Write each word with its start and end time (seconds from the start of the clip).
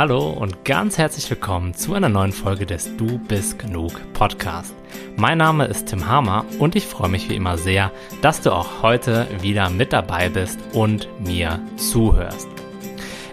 Hallo 0.00 0.30
und 0.30 0.64
ganz 0.64 0.96
herzlich 0.96 1.28
willkommen 1.28 1.74
zu 1.74 1.92
einer 1.92 2.08
neuen 2.08 2.32
Folge 2.32 2.64
des 2.64 2.96
Du 2.96 3.18
bist 3.18 3.58
genug 3.58 4.00
Podcast. 4.14 4.74
Mein 5.18 5.36
Name 5.36 5.66
ist 5.66 5.88
Tim 5.88 6.08
Hamer 6.08 6.46
und 6.58 6.74
ich 6.74 6.86
freue 6.86 7.10
mich 7.10 7.28
wie 7.28 7.36
immer 7.36 7.58
sehr, 7.58 7.92
dass 8.22 8.40
du 8.40 8.50
auch 8.50 8.82
heute 8.82 9.26
wieder 9.42 9.68
mit 9.68 9.92
dabei 9.92 10.30
bist 10.30 10.58
und 10.72 11.06
mir 11.20 11.60
zuhörst. 11.76 12.48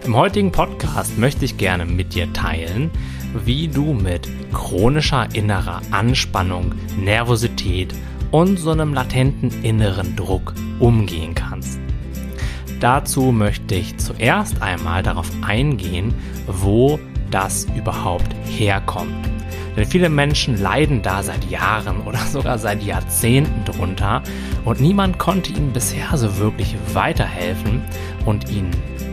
Im 0.04 0.14
heutigen 0.14 0.52
Podcast 0.52 1.16
möchte 1.16 1.46
ich 1.46 1.56
gerne 1.56 1.86
mit 1.86 2.14
dir 2.14 2.30
teilen, 2.34 2.90
wie 3.32 3.68
du 3.68 3.94
mit 3.94 4.28
chronischer 4.52 5.26
innerer 5.34 5.80
Anspannung, 5.90 6.74
Nervosität 6.98 7.94
und 8.30 8.58
so 8.58 8.72
einem 8.72 8.92
latenten 8.92 9.64
inneren 9.64 10.16
Druck 10.16 10.52
umgehen 10.80 11.34
kannst. 11.34 11.77
Dazu 12.80 13.32
möchte 13.32 13.74
ich 13.74 13.98
zuerst 13.98 14.62
einmal 14.62 15.02
darauf 15.02 15.30
eingehen, 15.42 16.14
wo 16.46 17.00
das 17.30 17.66
überhaupt 17.76 18.28
herkommt. 18.44 19.28
Denn 19.76 19.84
viele 19.84 20.08
Menschen 20.08 20.60
leiden 20.60 21.02
da 21.02 21.22
seit 21.22 21.48
Jahren 21.50 22.00
oder 22.02 22.18
sogar 22.32 22.58
seit 22.58 22.82
Jahrzehnten 22.82 23.64
drunter 23.64 24.22
und 24.64 24.80
niemand 24.80 25.18
konnte 25.18 25.52
ihnen 25.52 25.72
bisher 25.72 26.16
so 26.16 26.38
wirklich 26.38 26.76
weiterhelfen 26.92 27.82
und 28.24 28.50
ihnen 28.50 28.70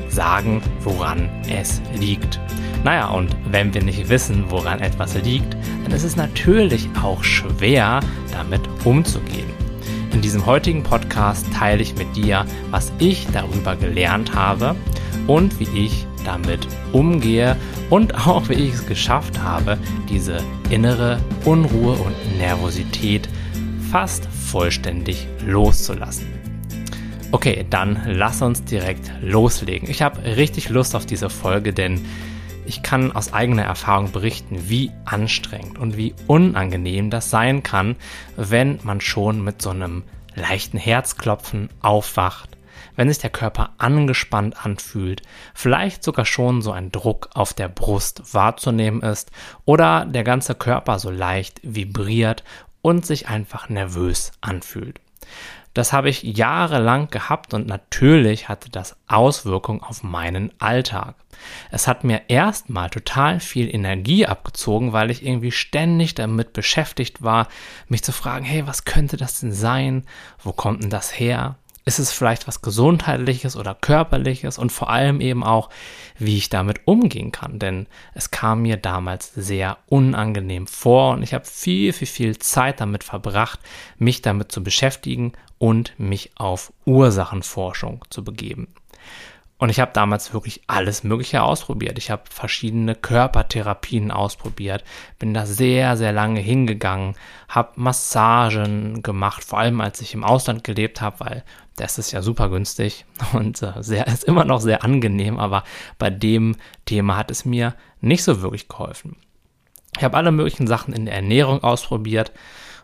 sagen, 0.09 0.61
woran 0.81 1.29
es 1.49 1.81
liegt. 1.99 2.39
Naja, 2.83 3.09
und 3.09 3.35
wenn 3.49 3.73
wir 3.73 3.83
nicht 3.83 4.09
wissen, 4.09 4.45
woran 4.49 4.79
etwas 4.79 5.15
liegt, 5.23 5.55
dann 5.83 5.91
ist 5.91 6.03
es 6.03 6.15
natürlich 6.15 6.87
auch 7.01 7.23
schwer, 7.23 7.99
damit 8.31 8.61
umzugehen. 8.85 9.54
In 10.15 10.21
diesem 10.21 10.45
heutigen 10.45 10.81
Podcast 10.81 11.45
teile 11.53 11.81
ich 11.81 11.93
mit 11.97 12.15
dir, 12.15 12.45
was 12.71 12.93
ich 12.99 13.27
darüber 13.33 13.75
gelernt 13.75 14.33
habe 14.33 14.73
und 15.27 15.59
wie 15.59 15.67
ich 15.77 16.07
damit 16.23 16.69
umgehe 16.93 17.57
und 17.89 18.15
auch 18.25 18.47
wie 18.47 18.53
ich 18.53 18.75
es 18.75 18.87
geschafft 18.87 19.41
habe, 19.41 19.77
diese 20.09 20.37
innere 20.69 21.19
Unruhe 21.43 21.97
und 21.97 22.37
Nervosität 22.37 23.27
fast 23.91 24.25
vollständig 24.27 25.27
loszulassen. 25.45 26.27
Okay, 27.33 27.65
dann 27.69 27.99
lass 28.05 28.41
uns 28.41 28.63
direkt 28.63 29.11
loslegen. 29.21 29.89
Ich 29.89 30.01
habe 30.01 30.23
richtig 30.37 30.69
Lust 30.69 30.95
auf 30.95 31.05
diese 31.05 31.29
Folge, 31.29 31.73
denn 31.73 31.99
ich 32.65 32.83
kann 32.83 33.11
aus 33.11 33.33
eigener 33.33 33.63
Erfahrung 33.63 34.11
berichten, 34.11 34.69
wie 34.69 34.91
anstrengend 35.05 35.77
und 35.77 35.97
wie 35.97 36.15
unangenehm 36.27 37.09
das 37.09 37.29
sein 37.29 37.63
kann, 37.63 37.95
wenn 38.35 38.79
man 38.83 39.01
schon 39.01 39.43
mit 39.43 39.61
so 39.61 39.69
einem 39.69 40.03
leichten 40.35 40.77
Herzklopfen 40.77 41.69
aufwacht, 41.81 42.57
wenn 42.95 43.09
sich 43.09 43.19
der 43.19 43.29
Körper 43.29 43.73
angespannt 43.77 44.65
anfühlt, 44.65 45.21
vielleicht 45.53 46.03
sogar 46.03 46.25
schon 46.25 46.61
so 46.61 46.71
ein 46.71 46.91
Druck 46.91 47.29
auf 47.33 47.53
der 47.53 47.69
Brust 47.69 48.33
wahrzunehmen 48.33 49.01
ist 49.01 49.31
oder 49.65 50.05
der 50.05 50.23
ganze 50.23 50.55
Körper 50.55 50.99
so 50.99 51.09
leicht 51.09 51.59
vibriert 51.63 52.43
und 52.81 53.05
sich 53.05 53.27
einfach 53.27 53.69
nervös 53.69 54.31
anfühlt. 54.41 54.99
Das 55.73 55.91
habe 55.91 56.09
ich 56.09 56.23
jahrelang 56.23 57.09
gehabt 57.09 57.53
und 57.53 57.67
natürlich 57.67 58.47
hatte 58.47 58.69
das 58.69 58.95
Auswirkungen 59.07 59.83
auf 59.83 60.03
meinen 60.03 60.53
Alltag. 60.57 61.15
Es 61.71 61.87
hat 61.87 62.03
mir 62.03 62.23
erstmal 62.27 62.89
total 62.89 63.39
viel 63.39 63.73
Energie 63.73 64.25
abgezogen, 64.25 64.93
weil 64.93 65.11
ich 65.11 65.25
irgendwie 65.25 65.51
ständig 65.51 66.15
damit 66.15 66.53
beschäftigt 66.53 67.21
war, 67.21 67.47
mich 67.87 68.03
zu 68.03 68.11
fragen, 68.11 68.45
hey, 68.45 68.67
was 68.67 68.85
könnte 68.85 69.17
das 69.17 69.39
denn 69.39 69.51
sein? 69.51 70.03
Wo 70.41 70.53
kommt 70.53 70.83
denn 70.83 70.89
das 70.89 71.19
her? 71.19 71.57
Ist 71.87 71.99
es 71.99 72.11
vielleicht 72.11 72.47
was 72.47 72.63
Gesundheitliches 72.63 73.55
oder 73.55 73.75
Körperliches 73.75 74.57
und 74.57 74.71
vor 74.71 74.89
allem 74.89 75.21
eben 75.21 75.43
auch, 75.43 75.69
wie 76.17 76.35
ich 76.35 76.49
damit 76.49 76.81
umgehen 76.85 77.31
kann. 77.31 77.59
Denn 77.59 77.85
es 78.15 78.31
kam 78.31 78.63
mir 78.63 78.77
damals 78.77 79.31
sehr 79.35 79.77
unangenehm 79.85 80.65
vor 80.65 81.13
und 81.13 81.21
ich 81.21 81.35
habe 81.35 81.45
viel, 81.45 81.93
viel, 81.93 82.07
viel 82.07 82.39
Zeit 82.39 82.81
damit 82.81 83.03
verbracht, 83.03 83.59
mich 83.99 84.23
damit 84.23 84.51
zu 84.51 84.63
beschäftigen 84.63 85.33
und 85.59 85.93
mich 85.99 86.31
auf 86.37 86.73
Ursachenforschung 86.85 88.03
zu 88.09 88.23
begeben. 88.23 88.67
Und 89.57 89.69
ich 89.69 89.79
habe 89.79 89.91
damals 89.93 90.33
wirklich 90.33 90.63
alles 90.67 91.05
Mögliche 91.05 91.41
ausprobiert. 91.41 91.97
Ich 91.97 92.11
habe 92.11 92.23
verschiedene 92.29 92.93
Körpertherapien 92.93 94.11
ausprobiert, 94.11 94.83
bin 95.17 95.33
da 95.33 95.45
sehr, 95.45 95.95
sehr 95.95 96.11
lange 96.11 96.41
hingegangen, 96.41 97.15
habe 97.47 97.71
Massagen 97.75 99.01
gemacht, 99.01 99.45
vor 99.45 99.59
allem 99.59 99.79
als 99.79 100.01
ich 100.01 100.13
im 100.13 100.25
Ausland 100.25 100.65
gelebt 100.65 100.99
habe, 100.99 101.21
weil 101.21 101.43
das 101.77 101.97
ist 101.97 102.11
ja 102.11 102.21
super 102.21 102.49
günstig 102.49 103.05
und 103.33 103.61
äh, 103.61 103.81
sehr, 103.81 104.07
ist 104.07 104.25
immer 104.25 104.43
noch 104.43 104.59
sehr 104.59 104.83
angenehm, 104.83 105.39
aber 105.39 105.63
bei 105.97 106.09
dem 106.09 106.57
Thema 106.83 107.15
hat 107.15 107.31
es 107.31 107.45
mir 107.45 107.75
nicht 108.01 108.23
so 108.23 108.41
wirklich 108.41 108.67
geholfen. 108.67 109.15
Ich 109.97 110.03
habe 110.03 110.17
alle 110.17 110.33
möglichen 110.33 110.67
Sachen 110.67 110.93
in 110.93 111.05
der 111.05 111.15
Ernährung 111.15 111.63
ausprobiert 111.63 112.33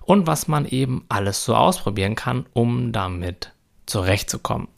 und 0.03 0.25
was 0.25 0.47
man 0.47 0.65
eben 0.65 1.03
alles 1.09 1.43
so 1.43 1.53
ausprobieren 1.53 2.15
kann, 2.15 2.45
um 2.53 2.93
damit 2.93 3.51
zurechtzukommen. 3.85 4.69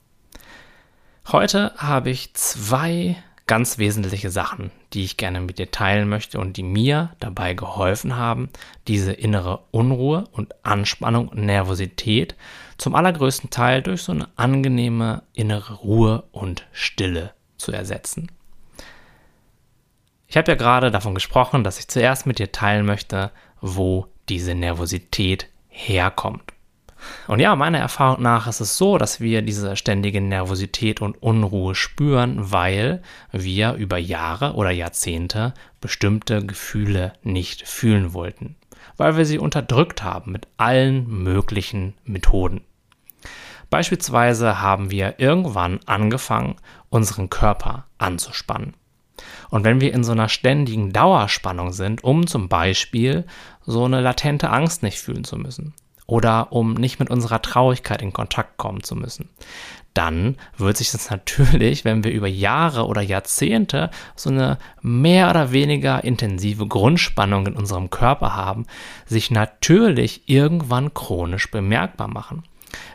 Heute 1.31 1.72
habe 1.78 2.09
ich 2.09 2.34
zwei 2.34 3.16
ganz 3.47 3.78
wesentliche 3.78 4.29
Sachen, 4.29 4.72
die 4.94 5.03
ich 5.03 5.17
gerne 5.17 5.41
mit 5.41 5.57
dir 5.57 5.72
teilen 5.72 6.07
möchte 6.07 6.39
und 6.39 6.57
die 6.57 6.63
mir 6.63 7.11
dabei 7.19 7.53
geholfen 7.53 8.16
haben, 8.16 8.50
diese 8.88 9.13
innere 9.13 9.63
Unruhe 9.72 10.25
und 10.31 10.53
Anspannung 10.66 11.29
und 11.29 11.45
Nervosität 11.45 12.35
zum 12.78 12.95
allergrößten 12.95 13.50
Teil 13.50 13.81
durch 13.81 14.03
so 14.03 14.11
eine 14.11 14.28
angenehme 14.35 15.23
innere 15.34 15.75
Ruhe 15.75 16.23
und 16.31 16.66
Stille 16.72 17.34
zu 17.57 17.72
ersetzen. 17.72 18.31
Ich 20.28 20.38
habe 20.38 20.51
ja 20.51 20.57
gerade 20.57 20.90
davon 20.90 21.13
gesprochen, 21.13 21.63
dass 21.63 21.79
ich 21.79 21.88
zuerst 21.88 22.25
mit 22.25 22.40
dir 22.40 22.51
teilen 22.51 22.85
möchte, 22.85 23.31
wo 23.61 24.07
diese 24.29 24.55
Nervosität 24.55 25.47
herkommt. 25.67 26.53
Und 27.28 27.40
ja, 27.40 27.56
meiner 27.56 27.80
Erfahrung 27.80 28.22
nach 28.22 28.47
ist 28.47 28.59
es 28.59 28.78
so, 28.78 28.97
dass 28.97 29.19
wir 29.19 29.41
diese 29.41 29.75
ständige 29.75 30.22
Nervosität 30.22 31.02
und 31.02 31.22
Unruhe 31.22 31.75
spüren, 31.75 32.52
weil 32.52 33.02
wir 33.31 33.74
über 33.74 33.97
Jahre 33.97 34.53
oder 34.53 34.72
Jahrzehnte 34.72 35.53
bestimmte 35.81 36.46
Gefühle 36.46 37.14
nicht 37.24 37.68
fühlen 37.68 38.14
wollten, 38.14 38.56
weil 38.97 39.18
wir 39.18 39.25
sie 39.25 39.40
unterdrückt 39.40 40.03
haben 40.03 40.31
mit 40.31 40.47
allen 40.58 41.08
möglichen 41.08 41.94
Methoden. 42.03 42.62
Beispielsweise 43.70 44.62
haben 44.62 44.91
wir 44.91 45.16
irgendwann 45.18 45.80
angefangen, 45.85 46.58
unseren 46.90 47.30
Körper 47.30 47.88
anzuspannen. 47.97 48.75
Und 49.50 49.64
wenn 49.64 49.81
wir 49.81 49.94
in 49.94 50.03
so 50.03 50.12
einer 50.12 50.30
ständigen 50.30 50.94
Dauerspannung 50.94 51.72
sind, 51.74 52.03
um 52.03 52.28
zum 52.28 52.50
Beispiel 52.50 53.25
so 53.66 53.85
eine 53.85 54.02
latente 54.02 54.50
Angst 54.50 54.84
nicht 54.84 55.00
fühlen 55.00 55.24
zu 55.24 55.38
müssen, 55.38 55.74
oder 56.06 56.52
um 56.52 56.74
nicht 56.74 57.00
mit 57.00 57.09
unserer 57.09 57.41
Traurigkeit 57.41 58.02
in 58.02 58.14
Kontakt 58.14 58.58
kommen 58.58 58.84
zu 58.84 58.96
müssen. 58.96 59.30
Dann 59.94 60.38
wird 60.58 60.78
sich 60.78 60.91
das 60.91 61.09
natürlich, 61.09 61.86
wenn 61.86 62.03
wir 62.03 62.12
über 62.12 62.28
Jahre 62.28 62.88
oder 62.88 63.02
Jahrzehnte 63.02 63.90
so 64.16 64.30
eine 64.30 64.58
mehr 64.81 65.30
oder 65.30 65.52
weniger 65.52 66.03
intensive 66.03 66.68
Grundspannung 66.68 67.47
in 67.47 67.56
unserem 67.56 67.90
Körper 67.90 68.36
haben, 68.36 68.66
sich 69.06 69.31
natürlich 69.31 70.28
irgendwann 70.28 70.94
chronisch 70.94 71.50
bemerkbar 71.52 72.08
machen. 72.08 72.44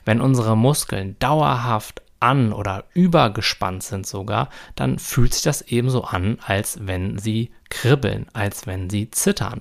Wenn 0.04 0.20
unsere 0.20 0.56
Muskeln 0.56 1.16
dauerhaft 1.20 2.02
an 2.20 2.52
oder 2.52 2.84
übergespannt 2.94 3.84
sind 3.84 4.06
sogar, 4.06 4.48
dann 4.74 4.98
fühlt 4.98 5.34
sich 5.34 5.42
das 5.42 5.62
ebenso 5.62 6.02
an, 6.02 6.38
als 6.44 6.78
wenn 6.82 7.18
sie 7.18 7.52
kribbeln, 7.70 8.26
als 8.32 8.66
wenn 8.66 8.90
sie 8.90 9.10
zittern. 9.10 9.60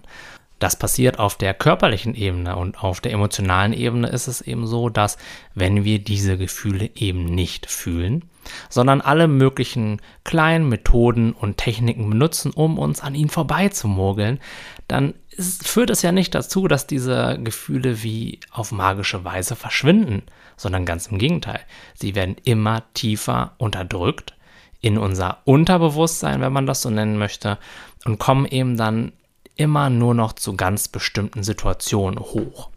Das 0.59 0.75
passiert 0.75 1.19
auf 1.19 1.35
der 1.35 1.53
körperlichen 1.53 2.15
Ebene 2.15 2.55
und 2.55 2.83
auf 2.83 2.99
der 2.99 3.11
emotionalen 3.11 3.73
Ebene 3.73 4.07
ist 4.07 4.27
es 4.27 4.41
eben 4.41 4.65
so, 4.65 4.89
dass 4.89 5.17
wenn 5.53 5.83
wir 5.83 5.99
diese 5.99 6.37
Gefühle 6.37 6.89
eben 6.95 7.25
nicht 7.25 7.69
fühlen, 7.69 8.23
sondern 8.69 9.01
alle 9.01 9.27
möglichen 9.27 10.01
kleinen 10.23 10.67
Methoden 10.67 11.33
und 11.33 11.57
Techniken 11.57 12.09
benutzen, 12.09 12.51
um 12.51 12.79
uns 12.79 13.01
an 13.01 13.13
ihnen 13.13 13.29
vorbeizumurgeln, 13.29 14.39
dann 14.87 15.13
ist, 15.29 15.67
führt 15.67 15.91
es 15.91 16.01
ja 16.01 16.11
nicht 16.11 16.33
dazu, 16.33 16.67
dass 16.67 16.87
diese 16.87 17.39
Gefühle 17.43 18.01
wie 18.01 18.39
auf 18.49 18.71
magische 18.71 19.23
Weise 19.23 19.55
verschwinden, 19.55 20.23
sondern 20.55 20.85
ganz 20.85 21.07
im 21.07 21.19
Gegenteil. 21.19 21.59
Sie 21.93 22.15
werden 22.15 22.35
immer 22.43 22.83
tiefer 22.93 23.53
unterdrückt 23.59 24.33
in 24.81 24.97
unser 24.97 25.39
Unterbewusstsein, 25.45 26.41
wenn 26.41 26.53
man 26.53 26.65
das 26.65 26.81
so 26.81 26.89
nennen 26.89 27.17
möchte, 27.17 27.57
und 28.05 28.19
kommen 28.19 28.45
eben 28.45 28.77
dann 28.77 29.11
immer 29.57 29.89
nur 29.89 30.13
noch 30.13 30.33
zu 30.33 30.55
ganz 30.55 30.87
bestimmten 30.87 31.43
Situationen 31.43 32.19
hoch. 32.19 32.69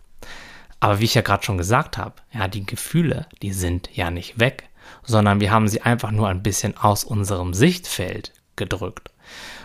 Aber 0.81 1.01
wie 1.01 1.05
ich 1.05 1.15
ja 1.15 1.23
gerade 1.23 1.45
schon 1.45 1.59
gesagt 1.59 1.99
habe, 1.99 2.15
ja, 2.33 2.49
die 2.49 2.65
Gefühle, 2.65 3.27
die 3.43 3.53
sind 3.53 3.91
ja 3.95 4.11
nicht 4.11 4.41
weg, 4.41 4.69
sondern 5.05 5.41
wir 5.41 5.51
haben 5.51 5.69
sie 5.69 5.83
einfach 5.83 6.11
nur 6.11 6.29
ein 6.29 6.43
bisschen 6.43 6.77
aus 6.77 7.05
unserem 7.05 7.55
Sichtfeld 7.55 8.33
gedrückt. 8.57 9.11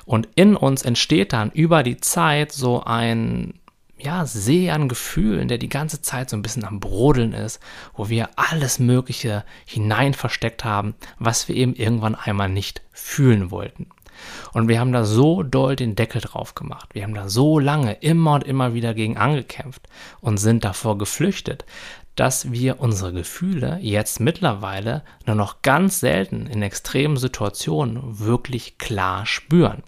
Und 0.06 0.28
in 0.36 0.56
uns 0.56 0.84
entsteht 0.84 1.34
dann 1.34 1.52
über 1.52 1.84
die 1.84 1.98
Zeit 1.98 2.52
so 2.52 2.84
ein 2.84 3.60
ja, 3.98 4.26
See 4.26 4.70
an 4.70 4.90
Gefühlen, 4.90 5.48
der 5.48 5.58
die 5.58 5.70
ganze 5.70 6.02
Zeit 6.02 6.30
so 6.30 6.36
ein 6.36 6.42
bisschen 6.42 6.66
am 6.66 6.80
Brodeln 6.80 7.34
ist, 7.34 7.60
wo 7.96 8.10
wir 8.10 8.30
alles 8.36 8.78
Mögliche 8.78 9.46
hinein 9.66 10.14
versteckt 10.14 10.64
haben, 10.64 10.96
was 11.18 11.48
wir 11.48 11.56
eben 11.56 11.76
irgendwann 11.76 12.16
einmal 12.16 12.50
nicht 12.50 12.82
fühlen 12.92 13.52
wollten. 13.52 13.88
Und 14.54 14.68
wir 14.68 14.80
haben 14.80 14.92
da 14.92 15.04
so 15.04 15.44
doll 15.44 15.76
den 15.76 15.96
Deckel 15.96 16.22
drauf 16.22 16.56
gemacht. 16.56 16.90
Wir 16.94 17.04
haben 17.04 17.14
da 17.14 17.30
so 17.30 17.60
lange 17.60 17.94
immer 17.94 18.36
und 18.36 18.44
immer 18.44 18.74
wieder 18.74 18.94
gegen 18.94 19.18
angekämpft 19.18 19.84
und 20.22 20.38
sind 20.38 20.64
davor 20.64 20.98
geflüchtet, 20.98 21.66
dass 22.16 22.52
wir 22.52 22.80
unsere 22.80 23.12
Gefühle 23.12 23.78
jetzt 23.82 24.20
mittlerweile 24.20 25.04
nur 25.26 25.36
noch 25.36 25.62
ganz 25.62 26.00
selten 26.00 26.48
in 26.48 26.62
extremen 26.62 27.18
Situationen 27.18 28.20
wirklich 28.20 28.78
klar 28.78 29.26
spüren. 29.26 29.84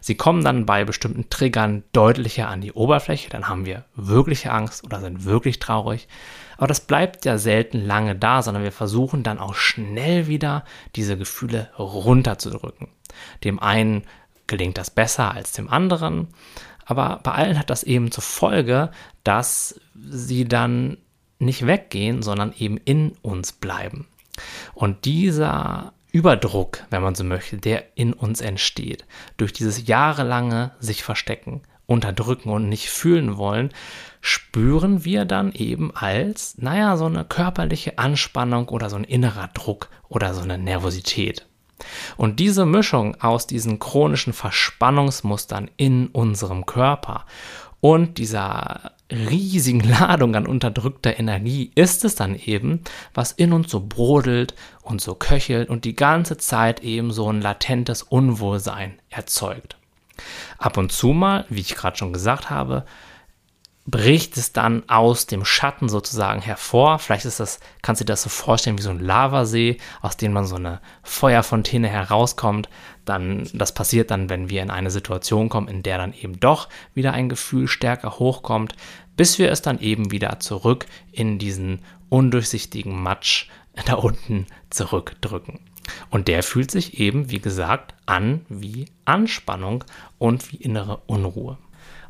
Sie 0.00 0.16
kommen 0.16 0.44
dann 0.44 0.66
bei 0.66 0.84
bestimmten 0.84 1.30
Triggern 1.30 1.84
deutlicher 1.92 2.48
an 2.48 2.60
die 2.60 2.72
Oberfläche, 2.72 3.30
dann 3.30 3.48
haben 3.48 3.66
wir 3.66 3.84
wirkliche 3.94 4.50
Angst 4.52 4.84
oder 4.84 5.00
sind 5.00 5.24
wirklich 5.24 5.58
traurig. 5.58 6.08
Aber 6.58 6.66
das 6.66 6.80
bleibt 6.80 7.24
ja 7.24 7.38
selten 7.38 7.86
lange 7.86 8.16
da, 8.16 8.42
sondern 8.42 8.64
wir 8.64 8.72
versuchen 8.72 9.22
dann 9.22 9.38
auch 9.38 9.54
schnell 9.54 10.26
wieder 10.26 10.64
diese 10.96 11.16
Gefühle 11.16 11.70
runterzudrücken. 11.78 12.88
Dem 13.44 13.60
einen 13.60 14.02
gelingt 14.48 14.76
das 14.76 14.90
besser 14.90 15.32
als 15.32 15.52
dem 15.52 15.70
anderen, 15.70 16.28
aber 16.84 17.20
bei 17.22 17.32
allen 17.32 17.58
hat 17.58 17.70
das 17.70 17.84
eben 17.84 18.10
zur 18.10 18.24
Folge, 18.24 18.90
dass 19.22 19.80
sie 19.94 20.46
dann 20.46 20.98
nicht 21.38 21.66
weggehen, 21.66 22.22
sondern 22.22 22.52
eben 22.58 22.76
in 22.78 23.12
uns 23.22 23.52
bleiben. 23.52 24.08
Und 24.74 25.04
dieser 25.04 25.92
Überdruck, 26.10 26.84
wenn 26.90 27.02
man 27.02 27.14
so 27.14 27.24
möchte, 27.24 27.58
der 27.58 27.84
in 27.94 28.12
uns 28.12 28.40
entsteht, 28.40 29.04
durch 29.36 29.52
dieses 29.52 29.86
jahrelange 29.86 30.72
sich 30.80 31.04
verstecken, 31.04 31.62
unterdrücken 31.86 32.50
und 32.50 32.68
nicht 32.68 32.90
fühlen 32.90 33.36
wollen, 33.36 33.70
spüren 34.20 35.04
wir 35.04 35.24
dann 35.24 35.52
eben 35.52 35.94
als, 35.94 36.56
naja, 36.58 36.96
so 36.96 37.06
eine 37.06 37.24
körperliche 37.24 37.98
Anspannung 37.98 38.68
oder 38.68 38.90
so 38.90 38.96
ein 38.96 39.04
innerer 39.04 39.48
Druck 39.54 39.88
oder 40.08 40.34
so 40.34 40.42
eine 40.42 40.58
Nervosität. 40.58 41.46
Und 42.16 42.40
diese 42.40 42.66
Mischung 42.66 43.20
aus 43.20 43.46
diesen 43.46 43.78
chronischen 43.78 44.32
Verspannungsmustern 44.32 45.70
in 45.76 46.08
unserem 46.08 46.66
Körper 46.66 47.24
und 47.80 48.18
dieser 48.18 48.92
riesigen 49.10 49.80
Ladung 49.88 50.34
an 50.34 50.46
unterdrückter 50.46 51.18
Energie 51.18 51.70
ist 51.74 52.04
es 52.04 52.14
dann 52.14 52.34
eben, 52.34 52.82
was 53.14 53.32
in 53.32 53.52
uns 53.52 53.70
so 53.70 53.80
brodelt 53.80 54.54
und 54.82 55.00
so 55.00 55.14
köchelt 55.14 55.68
und 55.68 55.84
die 55.84 55.96
ganze 55.96 56.36
Zeit 56.36 56.80
eben 56.82 57.12
so 57.12 57.30
ein 57.30 57.40
latentes 57.40 58.02
Unwohlsein 58.02 58.98
erzeugt. 59.08 59.76
Ab 60.58 60.76
und 60.76 60.90
zu 60.90 61.08
mal, 61.08 61.44
wie 61.48 61.60
ich 61.60 61.76
gerade 61.76 61.96
schon 61.96 62.12
gesagt 62.12 62.50
habe, 62.50 62.84
bricht 63.90 64.36
es 64.36 64.52
dann 64.52 64.86
aus 64.86 65.26
dem 65.26 65.46
Schatten 65.46 65.88
sozusagen 65.88 66.42
hervor. 66.42 66.98
Vielleicht 66.98 67.24
ist 67.24 67.40
das, 67.40 67.58
kannst 67.80 68.00
du 68.00 68.04
dir 68.04 68.12
das 68.12 68.22
so 68.22 68.28
vorstellen 68.28 68.76
wie 68.76 68.82
so 68.82 68.90
ein 68.90 69.00
Lavasee, 69.00 69.78
aus 70.02 70.18
dem 70.18 70.34
man 70.34 70.44
so 70.44 70.56
eine 70.56 70.82
Feuerfontäne 71.02 71.88
herauskommt. 71.88 72.68
Dann, 73.06 73.48
das 73.54 73.72
passiert 73.72 74.10
dann, 74.10 74.28
wenn 74.28 74.50
wir 74.50 74.62
in 74.62 74.70
eine 74.70 74.90
Situation 74.90 75.48
kommen, 75.48 75.68
in 75.68 75.82
der 75.82 75.96
dann 75.96 76.12
eben 76.12 76.38
doch 76.38 76.68
wieder 76.92 77.14
ein 77.14 77.30
Gefühl 77.30 77.66
stärker 77.66 78.18
hochkommt, 78.18 78.74
bis 79.16 79.38
wir 79.38 79.50
es 79.50 79.62
dann 79.62 79.80
eben 79.80 80.10
wieder 80.10 80.38
zurück 80.38 80.84
in 81.10 81.38
diesen 81.38 81.80
undurchsichtigen 82.10 83.02
Matsch 83.02 83.48
da 83.86 83.94
unten 83.94 84.46
zurückdrücken. 84.68 85.60
Und 86.10 86.28
der 86.28 86.42
fühlt 86.42 86.70
sich 86.70 87.00
eben, 87.00 87.30
wie 87.30 87.40
gesagt, 87.40 87.94
an 88.04 88.44
wie 88.50 88.90
Anspannung 89.06 89.84
und 90.18 90.52
wie 90.52 90.56
innere 90.56 90.98
Unruhe. 91.06 91.56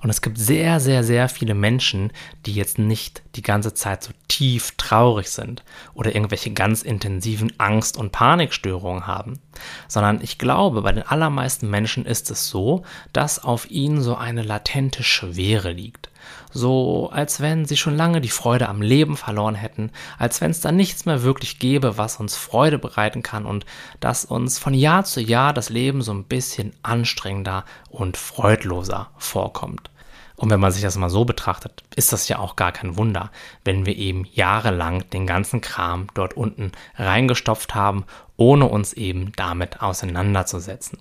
Und 0.01 0.11
es 0.11 0.23
gibt 0.23 0.39
sehr, 0.39 0.79
sehr, 0.81 1.03
sehr 1.03 1.29
viele 1.29 1.55
Menschen, 1.55 2.13
die 2.47 2.53
jetzt 2.53 2.79
nicht 2.79 3.23
die 3.35 3.43
ganze 3.43 3.75
Zeit 3.75 4.05
so 4.05 4.13
tief 4.29 4.75
traurig 4.77 5.29
sind 5.29 5.65
oder 5.95 6.15
irgendwelche 6.15 6.53
ganz 6.53 6.83
intensiven 6.83 7.53
Angst- 7.59 7.97
und 7.97 8.13
Panikstörungen 8.13 9.07
haben, 9.07 9.41
sondern 9.89 10.21
ich 10.23 10.39
glaube, 10.39 10.83
bei 10.83 10.93
den 10.93 11.03
allermeisten 11.03 11.69
Menschen 11.69 12.07
ist 12.07 12.31
es 12.31 12.49
so, 12.49 12.85
dass 13.13 13.43
auf 13.43 13.71
ihnen 13.71 14.01
so 14.01 14.15
eine 14.15 14.43
latente 14.43 15.03
Schwere 15.03 15.73
liegt 15.73 16.11
so 16.53 17.11
als 17.11 17.41
wenn 17.41 17.65
sie 17.65 17.77
schon 17.77 17.97
lange 17.97 18.21
die 18.21 18.29
Freude 18.29 18.69
am 18.69 18.83
Leben 18.83 19.17
verloren 19.17 19.55
hätten, 19.55 19.91
als 20.19 20.41
wenn 20.41 20.51
es 20.51 20.61
da 20.61 20.73
nichts 20.73 21.07
mehr 21.07 21.23
wirklich 21.23 21.59
gäbe, 21.59 21.99
was 21.99 22.17
uns 22.17 22.37
Freude 22.37 22.79
bereiten 22.79 23.23
kann 23.23 23.47
und 23.47 23.67
dass 24.01 24.25
uns 24.25 24.59
von 24.59 24.75
Jahr 24.75 25.05
zu 25.05 25.21
Jahr 25.21 25.53
das 25.53 25.69
Leben 25.69 26.03
so 26.03 26.13
ein 26.13 26.25
bisschen 26.25 26.73
anstrengender 26.83 27.65
und 27.91 28.17
freudloser 28.17 29.11
vorkommt. 29.19 29.91
Und 30.39 30.51
wenn 30.51 30.61
man 30.61 30.71
sich 30.71 30.83
das 30.83 30.97
mal 30.97 31.11
so 31.11 31.25
betrachtet, 31.25 31.83
ist 31.97 32.13
das 32.13 32.29
ja 32.29 32.39
auch 32.39 32.55
gar 32.55 32.71
kein 32.71 32.97
Wunder, 32.97 33.33
wenn 33.65 33.87
wir 33.87 33.97
eben 33.97 34.25
jahrelang 34.33 35.11
den 35.11 35.27
ganzen 35.27 35.61
Kram 35.61 36.07
dort 36.15 36.35
unten 36.35 36.71
reingestopft 36.95 37.75
haben, 37.75 38.05
ohne 38.37 38.67
uns 38.67 38.93
eben 38.93 39.33
damit 39.35 39.83
auseinanderzusetzen. 39.83 41.01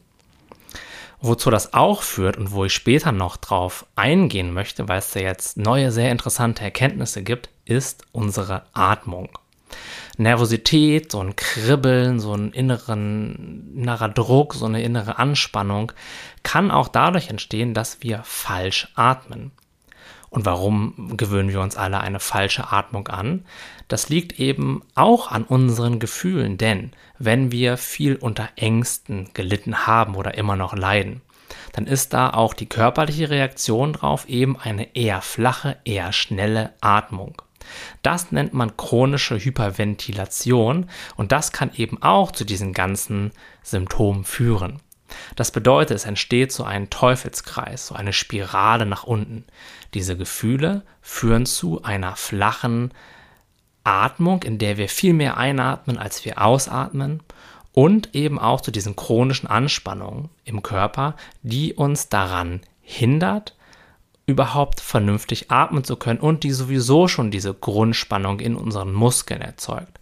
Wozu 1.19 1.49
das 1.49 1.73
auch 1.73 2.03
führt 2.03 2.37
und 2.37 2.51
wo 2.51 2.65
ich 2.65 2.73
später 2.73 3.11
noch 3.11 3.37
drauf 3.37 3.85
eingehen 3.95 4.53
möchte, 4.53 4.87
weil 4.87 4.99
es 4.99 5.11
da 5.11 5.19
jetzt 5.19 5.57
neue, 5.57 5.91
sehr 5.91 6.11
interessante 6.11 6.63
Erkenntnisse 6.63 7.23
gibt, 7.23 7.49
ist 7.65 8.05
unsere 8.11 8.63
Atmung. 8.73 9.29
Nervosität, 10.17 11.11
so 11.11 11.19
ein 11.19 11.35
Kribbeln, 11.35 12.19
so 12.19 12.33
ein 12.33 12.51
inneren, 12.51 13.73
innerer 13.75 14.09
Druck, 14.09 14.53
so 14.53 14.65
eine 14.65 14.81
innere 14.81 15.19
Anspannung 15.19 15.91
kann 16.43 16.71
auch 16.71 16.87
dadurch 16.87 17.29
entstehen, 17.29 17.73
dass 17.73 18.01
wir 18.01 18.21
falsch 18.23 18.87
atmen. 18.95 19.51
Und 20.29 20.45
warum 20.45 21.15
gewöhnen 21.15 21.49
wir 21.49 21.61
uns 21.61 21.77
alle 21.77 22.01
eine 22.01 22.19
falsche 22.19 22.71
Atmung 22.71 23.07
an? 23.07 23.45
Das 23.87 24.09
liegt 24.09 24.39
eben 24.39 24.81
auch 24.95 25.31
an 25.31 25.43
unseren 25.43 25.99
Gefühlen, 25.99 26.57
denn 26.57 26.91
wenn 27.17 27.51
wir 27.51 27.77
viel 27.77 28.15
unter 28.15 28.49
Ängsten 28.55 29.29
gelitten 29.33 29.87
haben 29.87 30.15
oder 30.15 30.37
immer 30.37 30.55
noch 30.55 30.75
leiden, 30.75 31.21
dann 31.73 31.87
ist 31.87 32.13
da 32.13 32.31
auch 32.31 32.53
die 32.53 32.65
körperliche 32.65 33.29
Reaktion 33.29 33.93
drauf 33.93 34.27
eben 34.27 34.57
eine 34.59 34.95
eher 34.95 35.21
flache, 35.21 35.77
eher 35.85 36.11
schnelle 36.11 36.73
Atmung. 36.81 37.41
Das 38.01 38.31
nennt 38.31 38.53
man 38.53 38.77
chronische 38.77 39.37
Hyperventilation 39.37 40.89
und 41.15 41.31
das 41.31 41.51
kann 41.51 41.71
eben 41.75 42.01
auch 42.01 42.31
zu 42.31 42.45
diesen 42.45 42.73
ganzen 42.73 43.31
Symptomen 43.63 44.23
führen. 44.23 44.81
Das 45.35 45.51
bedeutet, 45.51 45.95
es 45.95 46.05
entsteht 46.05 46.51
so 46.51 46.63
ein 46.63 46.89
Teufelskreis, 46.89 47.87
so 47.87 47.95
eine 47.95 48.13
Spirale 48.13 48.85
nach 48.85 49.03
unten. 49.03 49.45
Diese 49.93 50.17
Gefühle 50.17 50.83
führen 51.01 51.45
zu 51.45 51.83
einer 51.83 52.15
flachen 52.15 52.91
Atmung, 53.83 54.43
in 54.43 54.57
der 54.57 54.77
wir 54.77 54.89
viel 54.89 55.13
mehr 55.13 55.37
einatmen, 55.37 55.97
als 55.97 56.25
wir 56.25 56.41
ausatmen 56.41 57.23
und 57.71 58.15
eben 58.15 58.39
auch 58.39 58.61
zu 58.61 58.71
diesen 58.71 58.95
chronischen 58.95 59.47
Anspannungen 59.47 60.29
im 60.43 60.63
Körper, 60.63 61.15
die 61.43 61.73
uns 61.73 62.09
daran 62.09 62.61
hindert, 62.81 63.56
überhaupt 64.27 64.81
vernünftig 64.81 65.49
atmen 65.51 65.85
zu 65.85 65.95
können 65.95 66.19
und 66.19 66.43
die 66.43 66.51
sowieso 66.51 67.07
schon 67.07 67.31
diese 67.31 67.53
Grundspannung 67.53 68.41
in 68.41 68.55
unseren 68.55 68.91
Muskeln 68.93 69.41
erzeugt. 69.41 69.97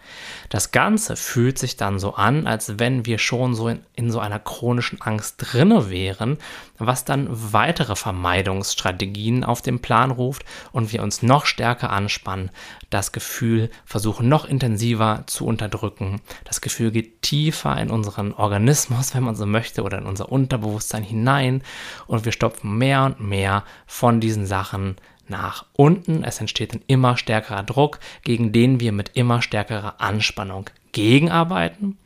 Das 0.50 0.72
Ganze 0.72 1.16
fühlt 1.16 1.58
sich 1.58 1.78
dann 1.78 2.00
so 2.00 2.16
an, 2.16 2.48
als 2.48 2.80
wenn 2.80 3.06
wir 3.06 3.18
schon 3.20 3.56
so 3.56 3.68
in, 3.68 3.80
in 3.94 4.12
so 4.12 4.20
einer 4.20 4.40
chronischen 4.40 5.02
Angst 5.02 5.36
drinne 5.38 5.90
wären, 5.90 6.38
was 6.78 7.06
dann 7.06 7.28
weitere 7.30 7.96
Vermeidungsstrategien 7.96 9.44
auf 9.44 9.62
den 9.62 9.80
Plan 9.80 10.12
ruft 10.12 10.44
und 10.72 10.92
wir 10.92 11.04
uns 11.04 11.22
noch 11.22 11.46
stärker 11.46 11.90
anspannen, 11.90 12.52
das 12.90 13.12
Gefühl 13.12 13.70
versuchen 13.86 14.30
noch 14.30 14.46
intensiver 14.46 15.24
zu 15.28 15.46
unterdrücken. 15.46 16.22
Das 16.44 16.62
Gefühl 16.62 16.92
geht 16.92 17.22
tiefer 17.22 17.78
in 17.78 17.90
unseren 17.90 18.34
Organismus, 18.34 19.16
wenn 19.16 19.24
man 19.24 19.36
so 19.36 19.46
möchte, 19.46 19.84
oder 19.84 19.98
in 19.98 20.06
unser 20.06 20.32
Unterbewusstsein 20.32 21.04
hinein 21.04 21.62
und 22.08 22.26
wir 22.26 22.32
stopfen 22.32 22.78
mehr 22.78 23.06
und 23.06 23.20
mehr 23.20 23.64
von 23.86 24.15
diesen 24.20 24.46
Sachen 24.46 24.96
nach 25.28 25.66
unten. 25.74 26.24
Es 26.24 26.40
entsteht 26.40 26.74
ein 26.74 26.84
immer 26.88 27.18
stärkerer 27.18 27.64
Druck, 27.64 28.00
gegen 28.24 28.52
den 28.52 28.80
wir 28.80 28.92
mit 28.92 29.12
immer 29.16 29.42
stärkerer 29.42 30.00
Anspannung 30.00 30.70
gegenarbeiten, 30.92 31.98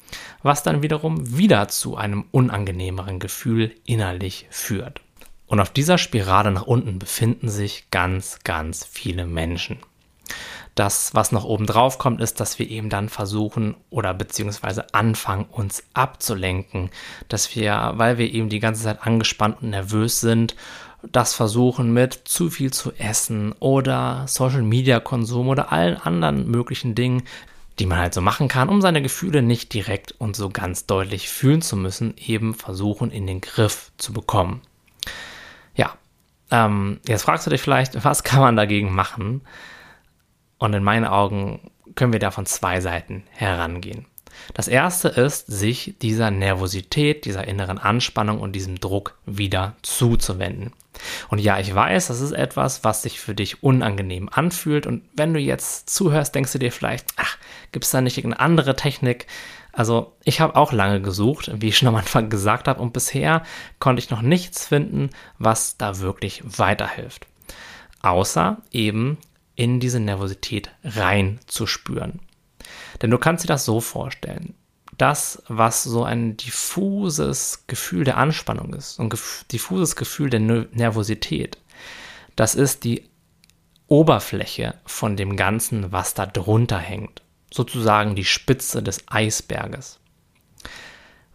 was 0.41 0.63
dann 0.63 0.81
wiederum 0.81 1.37
wieder 1.37 1.67
zu 1.67 1.95
einem 1.95 2.25
unangenehmeren 2.31 3.19
Gefühl 3.19 3.71
innerlich 3.85 4.47
führt. 4.49 5.01
Und 5.47 5.59
auf 5.59 5.71
dieser 5.71 5.97
Spirale 5.97 6.51
nach 6.51 6.67
unten 6.67 6.99
befinden 6.99 7.49
sich 7.49 7.89
ganz, 7.91 8.39
ganz 8.43 8.85
viele 8.85 9.25
Menschen. 9.25 9.77
Das, 10.75 11.13
was 11.13 11.31
noch 11.31 11.43
oben 11.43 11.65
drauf 11.65 11.97
kommt, 11.97 12.21
ist, 12.21 12.39
dass 12.39 12.57
wir 12.57 12.69
eben 12.69 12.89
dann 12.89 13.09
versuchen 13.09 13.75
oder 13.89 14.13
beziehungsweise 14.13 14.93
anfangen, 14.93 15.45
uns 15.45 15.83
abzulenken, 15.93 16.89
dass 17.27 17.53
wir, 17.55 17.93
weil 17.95 18.17
wir 18.17 18.31
eben 18.31 18.47
die 18.47 18.59
ganze 18.59 18.83
Zeit 18.83 19.05
angespannt 19.05 19.61
und 19.61 19.71
nervös 19.71 20.21
sind, 20.21 20.55
das 21.03 21.33
versuchen 21.33 21.93
mit 21.93 22.13
zu 22.13 22.49
viel 22.49 22.71
zu 22.71 22.91
essen 22.93 23.53
oder 23.59 24.25
Social 24.27 24.61
Media 24.61 24.99
Konsum 24.99 25.47
oder 25.47 25.71
allen 25.71 25.97
anderen 25.97 26.49
möglichen 26.49 26.95
Dingen, 26.95 27.23
die 27.79 27.85
man 27.85 27.97
halt 27.97 28.13
so 28.13 28.21
machen 28.21 28.47
kann, 28.47 28.69
um 28.69 28.81
seine 28.81 29.01
Gefühle 29.01 29.41
nicht 29.41 29.73
direkt 29.73 30.13
und 30.17 30.35
so 30.35 30.49
ganz 30.49 30.85
deutlich 30.85 31.29
fühlen 31.29 31.61
zu 31.61 31.77
müssen, 31.77 32.15
eben 32.17 32.53
versuchen 32.53 33.11
in 33.11 33.25
den 33.25 33.39
Griff 33.39 33.91
zu 33.97 34.11
bekommen. 34.11 34.61
Ja, 35.75 35.93
ähm, 36.51 36.99
jetzt 37.07 37.23
fragst 37.23 37.47
du 37.47 37.51
dich 37.51 37.61
vielleicht, 37.61 38.03
was 38.03 38.23
kann 38.23 38.41
man 38.41 38.55
dagegen 38.55 38.93
machen? 38.93 39.41
Und 40.57 40.73
in 40.73 40.83
meinen 40.83 41.05
Augen 41.05 41.71
können 41.95 42.11
wir 42.11 42.19
da 42.19 42.31
von 42.31 42.45
zwei 42.45 42.81
Seiten 42.81 43.23
herangehen. 43.31 44.05
Das 44.53 44.67
erste 44.67 45.09
ist, 45.09 45.47
sich 45.47 45.95
dieser 46.01 46.31
Nervosität, 46.31 47.25
dieser 47.25 47.47
inneren 47.47 47.77
Anspannung 47.77 48.39
und 48.39 48.53
diesem 48.53 48.79
Druck 48.79 49.17
wieder 49.25 49.75
zuzuwenden. 49.81 50.73
Und 51.29 51.39
ja, 51.39 51.59
ich 51.59 51.73
weiß, 51.73 52.07
das 52.07 52.21
ist 52.21 52.31
etwas, 52.31 52.83
was 52.83 53.03
sich 53.03 53.19
für 53.19 53.35
dich 53.35 53.63
unangenehm 53.63 54.29
anfühlt. 54.29 54.85
Und 54.85 55.03
wenn 55.15 55.33
du 55.33 55.39
jetzt 55.39 55.89
zuhörst, 55.89 56.35
denkst 56.35 56.51
du 56.51 56.59
dir 56.59 56.71
vielleicht, 56.71 57.07
ach, 57.15 57.37
gibt 57.71 57.85
es 57.85 57.91
da 57.91 58.01
nicht 58.01 58.17
irgendeine 58.17 58.43
andere 58.43 58.75
Technik? 58.75 59.27
Also 59.71 60.13
ich 60.23 60.41
habe 60.41 60.55
auch 60.55 60.73
lange 60.73 61.01
gesucht, 61.01 61.51
wie 61.53 61.69
ich 61.69 61.77
schon 61.77 61.87
am 61.87 61.95
Anfang 61.95 62.29
gesagt 62.29 62.67
habe, 62.67 62.81
und 62.81 62.91
bisher 62.91 63.43
konnte 63.79 64.01
ich 64.01 64.09
noch 64.09 64.21
nichts 64.21 64.67
finden, 64.67 65.09
was 65.37 65.77
da 65.77 65.99
wirklich 65.99 66.41
weiterhilft. 66.43 67.27
Außer 68.01 68.57
eben 68.71 69.17
in 69.55 69.79
diese 69.79 69.99
Nervosität 69.99 70.71
rein 70.83 71.39
zu 71.45 71.67
spüren. 71.67 72.19
Denn 73.01 73.11
du 73.11 73.17
kannst 73.17 73.43
dir 73.43 73.47
das 73.47 73.65
so 73.65 73.81
vorstellen. 73.81 74.53
Das, 74.97 75.41
was 75.47 75.83
so 75.83 76.03
ein 76.03 76.35
diffuses 76.35 77.63
Gefühl 77.67 78.03
der 78.03 78.17
Anspannung 78.17 78.73
ist, 78.73 78.99
ein 78.99 79.09
diffuses 79.51 79.95
Gefühl 79.95 80.29
der 80.29 80.41
Nervosität, 80.41 81.57
das 82.35 82.55
ist 82.55 82.83
die 82.83 83.09
Oberfläche 83.87 84.75
von 84.85 85.15
dem 85.15 85.35
Ganzen, 85.35 85.91
was 85.91 86.13
da 86.13 86.25
drunter 86.25 86.77
hängt. 86.77 87.21
Sozusagen 87.51 88.15
die 88.15 88.25
Spitze 88.25 88.83
des 88.83 89.03
Eisberges. 89.07 89.99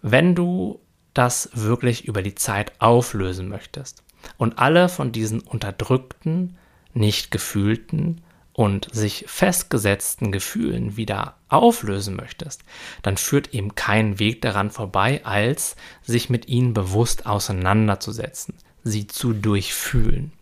Wenn 0.03 0.35
du 0.35 0.81
das 1.15 1.51
wirklich 1.55 2.05
über 2.05 2.23
die 2.23 2.35
Zeit 2.35 2.73
auflösen 2.81 3.49
möchtest 3.49 4.03
und 4.37 4.59
alle 4.59 4.89
von 4.89 5.13
diesen 5.13 5.41
unterdrückten, 5.41 6.57
nicht 6.93 7.31
gefühlten 7.31 8.24
und 8.55 8.89
sich 8.93 9.25
festgesetzten 9.27 10.33
Gefühlen 10.33 10.97
wieder 10.97 11.35
auflösen 11.49 12.17
möchtest, 12.17 12.63
dann 13.03 13.17
führt 13.17 13.53
eben 13.53 13.75
kein 13.75 14.19
Weg 14.19 14.41
daran 14.43 14.71
vorbei, 14.71 15.21
als 15.25 15.77
sich 16.03 16.31
mit 16.31 16.49
ihnen 16.49 16.73
bewusst 16.73 17.27
auseinanderzusetzen, 17.27 18.55
sie 18.85 19.07
zu 19.09 19.33
durchfühlen. 19.33 20.33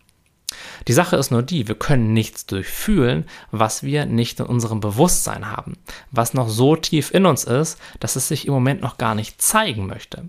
Die 0.87 0.93
Sache 0.93 1.17
ist 1.17 1.31
nur 1.31 1.43
die, 1.43 1.69
wir 1.69 1.75
können 1.75 2.13
nichts 2.13 2.45
durchfühlen, 2.45 3.25
was 3.51 3.83
wir 3.83 4.05
nicht 4.05 4.41
in 4.41 4.47
unserem 4.47 4.81
Bewusstsein 4.81 5.51
haben, 5.51 5.79
was 6.11 6.35
noch 6.35 6.51
so 6.51 6.77
tief 6.77 7.13
in 7.13 7.25
uns 7.25 7.45
ist, 7.45 7.79
dass 7.99 8.17
es 8.17 8.29
sich 8.29 8.47
im 8.47 8.53
Moment 8.53 8.83
noch 8.83 8.99
gar 8.99 9.15
nicht 9.15 9.41
zeigen 9.41 9.87
möchte. 9.87 10.29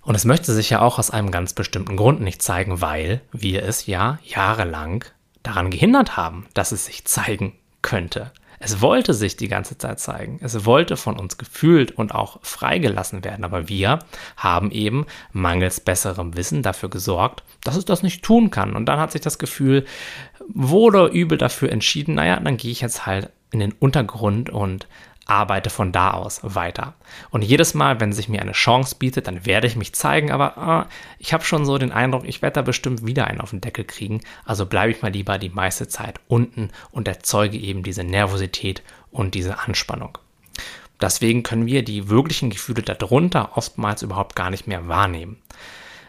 Und 0.00 0.14
es 0.14 0.24
möchte 0.24 0.54
sich 0.54 0.70
ja 0.70 0.80
auch 0.80 0.98
aus 0.98 1.10
einem 1.10 1.30
ganz 1.30 1.52
bestimmten 1.52 1.96
Grund 1.96 2.22
nicht 2.22 2.40
zeigen, 2.40 2.80
weil 2.80 3.20
wir 3.32 3.64
es 3.64 3.84
ja 3.84 4.18
jahrelang 4.24 5.04
daran 5.48 5.70
gehindert 5.70 6.16
haben, 6.16 6.46
dass 6.54 6.72
es 6.72 6.86
sich 6.86 7.04
zeigen 7.04 7.54
könnte. 7.82 8.32
Es 8.60 8.80
wollte 8.80 9.14
sich 9.14 9.36
die 9.36 9.48
ganze 9.48 9.78
Zeit 9.78 10.00
zeigen. 10.00 10.40
Es 10.42 10.64
wollte 10.64 10.96
von 10.96 11.18
uns 11.18 11.38
gefühlt 11.38 11.92
und 11.92 12.14
auch 12.14 12.40
freigelassen 12.42 13.24
werden. 13.24 13.44
Aber 13.44 13.68
wir 13.68 14.00
haben 14.36 14.70
eben 14.72 15.06
mangels 15.32 15.80
besserem 15.80 16.36
Wissen 16.36 16.62
dafür 16.62 16.90
gesorgt, 16.90 17.44
dass 17.62 17.76
es 17.76 17.84
das 17.84 18.02
nicht 18.02 18.24
tun 18.24 18.50
kann. 18.50 18.74
Und 18.74 18.86
dann 18.86 18.98
hat 18.98 19.12
sich 19.12 19.20
das 19.20 19.38
Gefühl 19.38 19.86
wohl 20.48 20.96
oder 20.96 21.12
übel 21.12 21.38
dafür 21.38 21.70
entschieden, 21.70 22.16
naja, 22.16 22.40
dann 22.40 22.56
gehe 22.56 22.72
ich 22.72 22.80
jetzt 22.80 23.06
halt 23.06 23.30
in 23.52 23.60
den 23.60 23.72
Untergrund 23.72 24.50
und 24.50 24.88
arbeite 25.28 25.70
von 25.70 25.92
da 25.92 26.12
aus 26.12 26.40
weiter. 26.42 26.94
Und 27.30 27.44
jedes 27.44 27.74
Mal, 27.74 28.00
wenn 28.00 28.12
sich 28.12 28.28
mir 28.28 28.40
eine 28.40 28.52
Chance 28.52 28.96
bietet, 28.98 29.28
dann 29.28 29.46
werde 29.46 29.66
ich 29.66 29.76
mich 29.76 29.94
zeigen, 29.94 30.32
aber 30.32 30.86
äh, 30.88 30.92
ich 31.18 31.32
habe 31.32 31.44
schon 31.44 31.66
so 31.66 31.78
den 31.78 31.92
Eindruck, 31.92 32.24
ich 32.26 32.42
werde 32.42 32.54
da 32.54 32.62
bestimmt 32.62 33.06
wieder 33.06 33.26
einen 33.26 33.40
auf 33.40 33.50
den 33.50 33.60
Deckel 33.60 33.84
kriegen. 33.84 34.22
Also 34.44 34.66
bleibe 34.66 34.90
ich 34.90 35.02
mal 35.02 35.12
lieber 35.12 35.38
die 35.38 35.50
meiste 35.50 35.86
Zeit 35.86 36.18
unten 36.28 36.70
und 36.90 37.06
erzeuge 37.06 37.58
eben 37.58 37.82
diese 37.82 38.04
Nervosität 38.04 38.82
und 39.10 39.34
diese 39.34 39.60
Anspannung. 39.60 40.18
Deswegen 41.00 41.42
können 41.42 41.66
wir 41.66 41.84
die 41.84 42.08
wirklichen 42.08 42.50
Gefühle 42.50 42.82
darunter 42.82 43.56
oftmals 43.56 44.02
überhaupt 44.02 44.34
gar 44.34 44.50
nicht 44.50 44.66
mehr 44.66 44.88
wahrnehmen. 44.88 45.36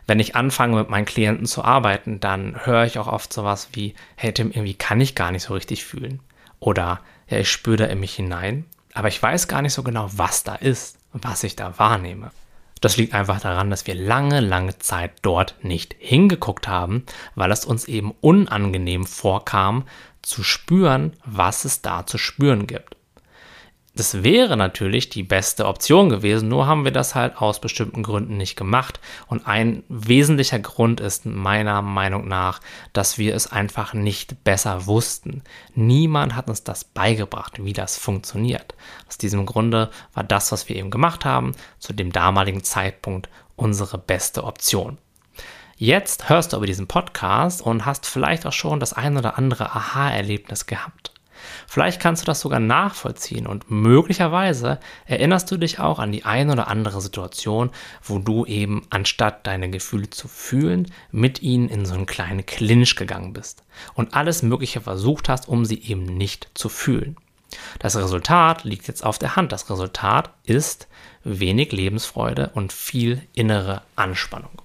Wenn 0.07 0.19
ich 0.19 0.35
anfange 0.35 0.77
mit 0.77 0.89
meinen 0.89 1.05
Klienten 1.05 1.45
zu 1.45 1.63
arbeiten, 1.63 2.19
dann 2.19 2.65
höre 2.65 2.85
ich 2.85 2.97
auch 2.97 3.05
oft 3.05 3.31
sowas 3.31 3.69
wie, 3.73 3.93
hey 4.15 4.33
Tim, 4.33 4.49
irgendwie 4.49 4.73
kann 4.73 5.01
ich 5.01 5.13
gar 5.13 5.31
nicht 5.31 5.43
so 5.43 5.53
richtig 5.53 5.83
fühlen. 5.83 6.21
Oder 6.59 7.01
ja, 7.29 7.38
ich 7.38 7.51
spüre 7.51 7.77
da 7.77 7.85
in 7.85 7.99
mich 7.99 8.15
hinein 8.15 8.65
aber 8.93 9.08
ich 9.08 9.22
weiß 9.22 9.48
gar 9.48 9.62
nicht 9.62 9.74
so 9.74 9.84
genau, 9.84 10.10
was 10.12 10.43
da 10.43 10.55
ist 10.55 10.98
und 11.13 11.24
was 11.24 11.43
ich 11.43 11.55
da 11.55 11.77
wahrnehme. 11.77 12.31
Das 12.81 12.96
liegt 12.96 13.13
einfach 13.13 13.41
daran, 13.41 13.69
dass 13.69 13.88
wir 13.88 13.96
lange, 13.96 14.39
lange 14.39 14.77
Zeit 14.79 15.12
dort 15.22 15.55
nicht 15.62 15.96
hingeguckt 16.00 16.67
haben, 16.67 17.05
weil 17.36 17.51
es 17.51 17.65
uns 17.65 17.86
eben 17.86 18.13
unangenehm 18.22 19.05
vorkam, 19.05 19.86
zu 20.22 20.43
spüren, 20.43 21.13
was 21.25 21.65
es 21.65 21.81
da 21.81 22.05
zu 22.05 22.17
spüren 22.17 22.67
gibt. 22.67 22.96
Das 23.96 24.24
wäre 24.24 24.55
natürlich 24.55 25.10
die 25.10 25.24
beste 25.24 25.65
Option 25.65 26.10
gewesen, 26.10 26.48
nur 26.48 26.67
haben 26.67 26.86
wir 26.86 26.91
das 26.91 27.15
halt 27.15 27.41
aus 27.41 27.60
bestimmten 27.60 28.03
Gründen 28.03 28.38
nicht 28.38 28.55
gemacht. 28.55 29.00
Und 29.27 29.48
ein 29.48 29.84
wesentlicher 29.89 30.60
Grund 30.60 31.00
ist 31.00 31.25
meiner 31.25 31.81
Meinung 31.81 32.27
nach, 32.27 32.62
dass 32.93 33.17
wir 33.17 33.36
es 33.36 33.51
einfach 33.51 33.93
nicht 33.93 34.43
besser 34.43 34.86
wussten. 34.86 35.43
Niemand 35.74 36.36
hat 36.36 36.50
uns 36.50 36.63
das 36.63 36.84
beigebracht, 36.84 37.63
wie 37.63 37.74
das 37.74 37.98
funktioniert. 37.98 38.75
Aus 39.08 39.17
diesem 39.17 39.46
Grunde 39.46 39.89
war 40.13 40.24
das, 40.24 40.51
was 40.51 40.69
wir 40.69 40.75
eben 40.75 40.91
gemacht 40.91 41.25
haben, 41.25 41.53
zu 41.79 41.91
dem 41.91 42.12
damaligen 42.12 42.63
Zeitpunkt 42.63 43.27
unsere 43.55 43.98
beste 43.98 44.43
Option. 44.43 44.98
Jetzt 45.75 46.29
hörst 46.29 46.53
du 46.53 46.58
aber 46.58 46.67
diesen 46.67 46.88
Podcast 46.88 47.62
und 47.62 47.86
hast 47.86 48.05
vielleicht 48.05 48.46
auch 48.46 48.53
schon 48.53 48.79
das 48.79 48.93
ein 48.93 49.17
oder 49.17 49.38
andere 49.38 49.75
Aha-Erlebnis 49.75 50.65
gehabt. 50.65 51.13
Vielleicht 51.67 52.01
kannst 52.01 52.23
du 52.23 52.25
das 52.25 52.39
sogar 52.39 52.59
nachvollziehen 52.59 53.47
und 53.47 53.69
möglicherweise 53.69 54.79
erinnerst 55.05 55.49
du 55.51 55.57
dich 55.57 55.79
auch 55.79 55.99
an 55.99 56.11
die 56.11 56.25
eine 56.25 56.51
oder 56.53 56.67
andere 56.67 57.01
Situation, 57.01 57.71
wo 58.03 58.19
du 58.19 58.45
eben 58.45 58.85
anstatt 58.89 59.45
deine 59.47 59.69
Gefühle 59.69 60.09
zu 60.09 60.27
fühlen, 60.27 60.91
mit 61.11 61.41
ihnen 61.41 61.69
in 61.69 61.85
so 61.85 61.93
einen 61.93 62.05
kleinen 62.05 62.45
Clinch 62.45 62.95
gegangen 62.95 63.33
bist 63.33 63.63
und 63.93 64.13
alles 64.13 64.43
Mögliche 64.43 64.81
versucht 64.81 65.29
hast, 65.29 65.47
um 65.47 65.65
sie 65.65 65.81
eben 65.81 66.05
nicht 66.05 66.49
zu 66.53 66.69
fühlen. 66.69 67.17
Das 67.79 67.95
Resultat 67.95 68.63
liegt 68.63 68.87
jetzt 68.87 69.03
auf 69.03 69.17
der 69.17 69.35
Hand. 69.35 69.51
Das 69.51 69.69
Resultat 69.69 70.29
ist 70.43 70.87
wenig 71.23 71.71
Lebensfreude 71.71 72.51
und 72.53 72.71
viel 72.73 73.21
innere 73.33 73.81
Anspannung. 73.95 74.61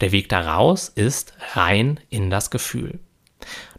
Der 0.00 0.12
Weg 0.12 0.28
daraus 0.28 0.88
ist 0.88 1.34
rein 1.54 2.00
in 2.10 2.30
das 2.30 2.50
Gefühl. 2.50 2.98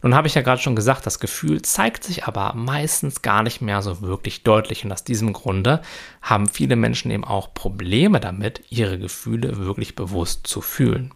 Nun 0.01 0.15
habe 0.15 0.27
ich 0.27 0.35
ja 0.35 0.41
gerade 0.41 0.61
schon 0.61 0.75
gesagt, 0.75 1.05
das 1.05 1.19
Gefühl 1.19 1.61
zeigt 1.61 2.03
sich 2.03 2.25
aber 2.25 2.53
meistens 2.53 3.21
gar 3.21 3.43
nicht 3.43 3.61
mehr 3.61 3.81
so 3.81 4.01
wirklich 4.01 4.43
deutlich 4.43 4.85
und 4.85 4.91
aus 4.91 5.03
diesem 5.03 5.33
Grunde 5.33 5.81
haben 6.21 6.47
viele 6.47 6.75
Menschen 6.75 7.11
eben 7.11 7.23
auch 7.23 7.53
Probleme 7.53 8.19
damit, 8.19 8.61
ihre 8.69 8.99
Gefühle 8.99 9.57
wirklich 9.57 9.95
bewusst 9.95 10.47
zu 10.47 10.61
fühlen. 10.61 11.13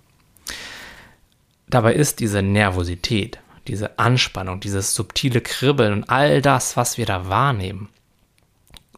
Dabei 1.68 1.94
ist 1.94 2.20
diese 2.20 2.42
Nervosität, 2.42 3.40
diese 3.68 4.00
Anspannung, 4.00 4.60
dieses 4.60 4.94
subtile 4.94 5.42
Kribbeln 5.42 5.94
und 5.94 6.10
all 6.10 6.42
das, 6.42 6.76
was 6.76 6.98
wir 6.98 7.06
da 7.06 7.30
wahrnehmen, 7.30 7.90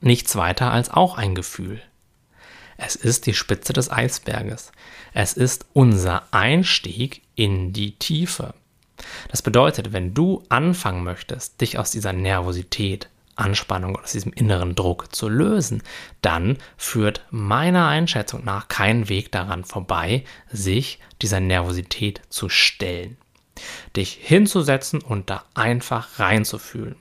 nichts 0.01 0.35
weiter 0.35 0.71
als 0.71 0.89
auch 0.89 1.17
ein 1.17 1.35
Gefühl. 1.35 1.81
Es 2.77 2.95
ist 2.95 3.27
die 3.27 3.33
Spitze 3.33 3.73
des 3.73 3.91
Eisberges. 3.91 4.71
Es 5.13 5.33
ist 5.33 5.67
unser 5.73 6.23
Einstieg 6.31 7.21
in 7.35 7.73
die 7.73 7.95
Tiefe. 7.97 8.55
Das 9.29 9.41
bedeutet, 9.41 9.93
wenn 9.93 10.13
du 10.13 10.43
anfangen 10.50 11.03
möchtest, 11.03 11.59
dich 11.62 11.77
aus 11.77 11.91
dieser 11.91 12.13
Nervosität, 12.13 13.09
Anspannung, 13.35 13.97
aus 13.97 14.12
diesem 14.12 14.31
inneren 14.33 14.75
Druck 14.75 15.15
zu 15.15 15.27
lösen, 15.27 15.81
dann 16.21 16.57
führt 16.77 17.25
meiner 17.31 17.88
Einschätzung 17.88 18.45
nach 18.45 18.67
kein 18.67 19.09
Weg 19.09 19.31
daran 19.31 19.63
vorbei, 19.63 20.23
sich 20.51 21.00
dieser 21.21 21.39
Nervosität 21.39 22.21
zu 22.29 22.50
stellen. 22.50 23.17
Dich 23.95 24.19
hinzusetzen 24.21 25.01
und 25.01 25.29
da 25.29 25.43
einfach 25.55 26.19
reinzufühlen. 26.19 26.95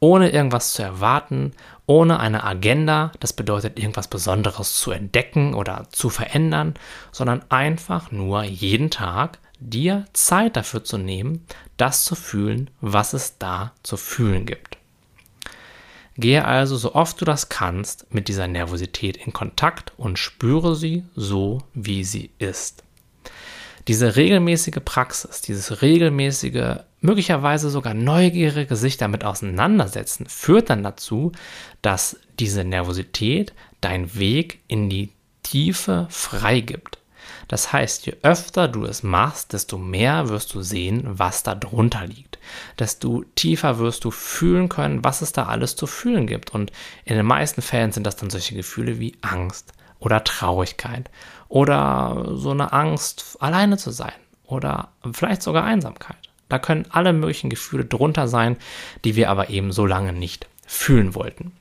Ohne 0.00 0.30
irgendwas 0.30 0.72
zu 0.72 0.82
erwarten, 0.82 1.52
ohne 1.86 2.20
eine 2.20 2.44
Agenda, 2.44 3.12
das 3.20 3.32
bedeutet 3.32 3.78
irgendwas 3.78 4.08
Besonderes 4.08 4.78
zu 4.78 4.90
entdecken 4.90 5.54
oder 5.54 5.86
zu 5.90 6.08
verändern, 6.08 6.74
sondern 7.12 7.42
einfach 7.48 8.10
nur 8.10 8.42
jeden 8.42 8.90
Tag 8.90 9.38
dir 9.60 10.04
Zeit 10.12 10.56
dafür 10.56 10.84
zu 10.84 10.98
nehmen, 10.98 11.44
das 11.76 12.04
zu 12.04 12.14
fühlen, 12.14 12.70
was 12.80 13.12
es 13.12 13.38
da 13.38 13.72
zu 13.82 13.96
fühlen 13.96 14.46
gibt. 14.46 14.78
Gehe 16.16 16.44
also 16.44 16.76
so 16.76 16.94
oft 16.94 17.20
du 17.20 17.24
das 17.24 17.48
kannst 17.48 18.12
mit 18.12 18.26
dieser 18.26 18.48
Nervosität 18.48 19.16
in 19.16 19.32
Kontakt 19.32 19.92
und 19.96 20.18
spüre 20.18 20.74
sie 20.74 21.04
so, 21.14 21.62
wie 21.74 22.02
sie 22.02 22.30
ist. 22.38 22.82
Diese 23.86 24.16
regelmäßige 24.16 24.80
Praxis, 24.84 25.40
dieses 25.40 25.80
regelmäßige, 25.80 26.80
möglicherweise 27.00 27.70
sogar 27.70 27.94
neugierige 27.94 28.74
sich 28.76 28.96
damit 28.96 29.24
auseinandersetzen, 29.24 30.26
führt 30.26 30.70
dann 30.70 30.82
dazu, 30.82 31.32
dass 31.82 32.18
diese 32.38 32.64
Nervosität 32.64 33.54
deinen 33.80 34.14
Weg 34.18 34.58
in 34.66 34.90
die 34.90 35.10
Tiefe 35.44 36.06
freigibt 36.10 36.97
Das 37.48 37.72
heißt, 37.72 38.06
je 38.06 38.16
öfter 38.22 38.68
du 38.68 38.84
es 38.84 39.02
machst, 39.02 39.52
desto 39.52 39.78
mehr 39.78 40.28
wirst 40.28 40.54
du 40.54 40.62
sehen, 40.62 41.02
was 41.06 41.42
da 41.42 41.54
drunter 41.54 42.06
liegt. 42.06 42.38
Desto 42.78 43.24
tiefer 43.34 43.78
wirst 43.78 44.04
du 44.04 44.10
fühlen 44.10 44.68
können, 44.68 45.04
was 45.04 45.22
es 45.22 45.32
da 45.32 45.46
alles 45.46 45.76
zu 45.76 45.86
fühlen 45.86 46.26
gibt. 46.26 46.54
Und 46.54 46.72
in 47.04 47.16
den 47.16 47.26
meisten 47.26 47.62
Fällen 47.62 47.92
sind 47.92 48.06
das 48.06 48.16
dann 48.16 48.30
solche 48.30 48.54
Gefühle 48.54 48.98
wie 48.98 49.16
Angst 49.22 49.72
oder 49.98 50.24
Traurigkeit 50.24 51.10
oder 51.48 52.32
so 52.34 52.50
eine 52.50 52.72
Angst, 52.72 53.36
alleine 53.40 53.76
zu 53.76 53.90
sein 53.90 54.12
oder 54.44 54.88
vielleicht 55.12 55.42
sogar 55.42 55.64
Einsamkeit. 55.64 56.16
Da 56.48 56.58
können 56.58 56.86
alle 56.90 57.12
möglichen 57.12 57.50
Gefühle 57.50 57.84
drunter 57.84 58.26
sein, 58.28 58.56
die 59.04 59.16
wir 59.16 59.30
aber 59.30 59.50
eben 59.50 59.72
so 59.72 59.84
lange 59.84 60.12
nicht 60.12 60.46
fühlen 60.66 61.14
wollten. 61.14 61.52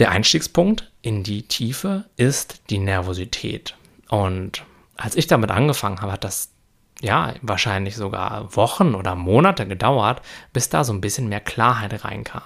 Der 0.00 0.10
Einstiegspunkt 0.10 0.90
in 1.02 1.22
die 1.22 1.42
Tiefe 1.42 2.04
ist 2.16 2.62
die 2.70 2.78
Nervosität. 2.78 3.76
Und 4.14 4.62
als 4.96 5.16
ich 5.16 5.26
damit 5.26 5.50
angefangen 5.50 6.00
habe, 6.00 6.12
hat 6.12 6.22
das 6.22 6.50
ja 7.00 7.34
wahrscheinlich 7.42 7.96
sogar 7.96 8.54
Wochen 8.54 8.94
oder 8.94 9.16
Monate 9.16 9.66
gedauert, 9.66 10.22
bis 10.52 10.68
da 10.68 10.84
so 10.84 10.92
ein 10.92 11.00
bisschen 11.00 11.28
mehr 11.28 11.40
Klarheit 11.40 12.04
reinkam. 12.04 12.44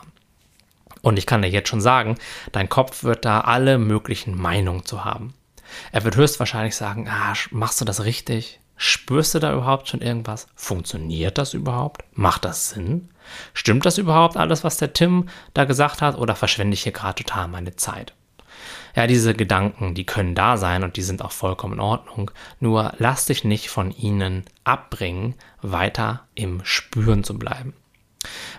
Und 1.02 1.18
ich 1.18 1.26
kann 1.26 1.42
dir 1.42 1.50
jetzt 1.50 1.68
schon 1.68 1.82
sagen, 1.82 2.16
dein 2.52 2.70
Kopf 2.70 3.04
wird 3.04 3.26
da 3.26 3.42
alle 3.42 3.76
möglichen 3.76 4.34
Meinungen 4.34 4.86
zu 4.86 5.04
haben. 5.04 5.34
Er 5.92 6.04
wird 6.04 6.16
höchstwahrscheinlich 6.16 6.74
sagen, 6.74 7.06
ah, 7.06 7.34
machst 7.50 7.82
du 7.82 7.84
das 7.84 8.02
richtig? 8.02 8.60
Spürst 8.78 9.34
du 9.34 9.38
da 9.38 9.52
überhaupt 9.52 9.88
schon 9.88 10.00
irgendwas? 10.00 10.46
Funktioniert 10.54 11.36
das 11.36 11.52
überhaupt? 11.52 12.02
Macht 12.14 12.46
das 12.46 12.70
Sinn? 12.70 13.10
Stimmt 13.52 13.84
das 13.84 13.98
überhaupt 13.98 14.38
alles, 14.38 14.64
was 14.64 14.78
der 14.78 14.94
Tim 14.94 15.28
da 15.52 15.66
gesagt 15.66 16.00
hat, 16.00 16.16
oder 16.16 16.34
verschwende 16.34 16.72
ich 16.72 16.84
hier 16.84 16.92
gerade 16.92 17.22
total 17.22 17.48
meine 17.48 17.76
Zeit? 17.76 18.14
Ja, 18.98 19.06
diese 19.06 19.32
Gedanken, 19.32 19.94
die 19.94 20.04
können 20.04 20.34
da 20.34 20.56
sein 20.56 20.82
und 20.82 20.96
die 20.96 21.02
sind 21.02 21.22
auch 21.22 21.30
vollkommen 21.30 21.74
in 21.74 21.80
Ordnung. 21.80 22.32
Nur 22.58 22.94
lass 22.98 23.26
dich 23.26 23.44
nicht 23.44 23.70
von 23.70 23.92
ihnen 23.92 24.42
abbringen, 24.64 25.36
weiter 25.62 26.24
im 26.34 26.64
Spüren 26.64 27.22
zu 27.22 27.38
bleiben. 27.38 27.74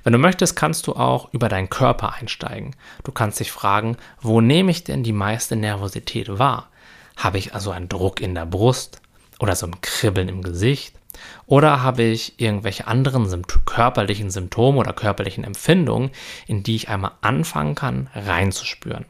Wenn 0.05 0.13
du 0.13 0.17
möchtest, 0.17 0.55
kannst 0.55 0.87
du 0.87 0.93
auch 0.93 1.33
über 1.33 1.49
deinen 1.49 1.69
Körper 1.69 2.13
einsteigen. 2.13 2.73
Du 3.03 3.11
kannst 3.11 3.41
dich 3.41 3.51
fragen, 3.51 3.97
wo 4.21 4.39
nehme 4.39 4.71
ich 4.71 4.85
denn 4.85 5.03
die 5.03 5.11
meiste 5.11 5.57
Nervosität 5.57 6.39
wahr? 6.39 6.69
Habe 7.17 7.37
ich 7.37 7.53
also 7.53 7.71
einen 7.71 7.89
Druck 7.89 8.21
in 8.21 8.33
der 8.33 8.45
Brust 8.45 9.01
oder 9.41 9.57
so 9.57 9.65
ein 9.65 9.81
Kribbeln 9.81 10.29
im 10.29 10.41
Gesicht? 10.41 10.95
Oder 11.47 11.83
habe 11.83 12.03
ich 12.03 12.39
irgendwelche 12.39 12.87
anderen 12.87 13.27
Sympt 13.27 13.65
körperlichen 13.65 14.31
Symptome 14.31 14.77
oder 14.77 14.93
körperlichen 14.93 15.43
Empfindungen, 15.43 16.11
in 16.47 16.63
die 16.63 16.77
ich 16.77 16.87
einmal 16.87 17.11
anfangen 17.19 17.75
kann, 17.75 18.09
reinzuspüren? 18.15 19.05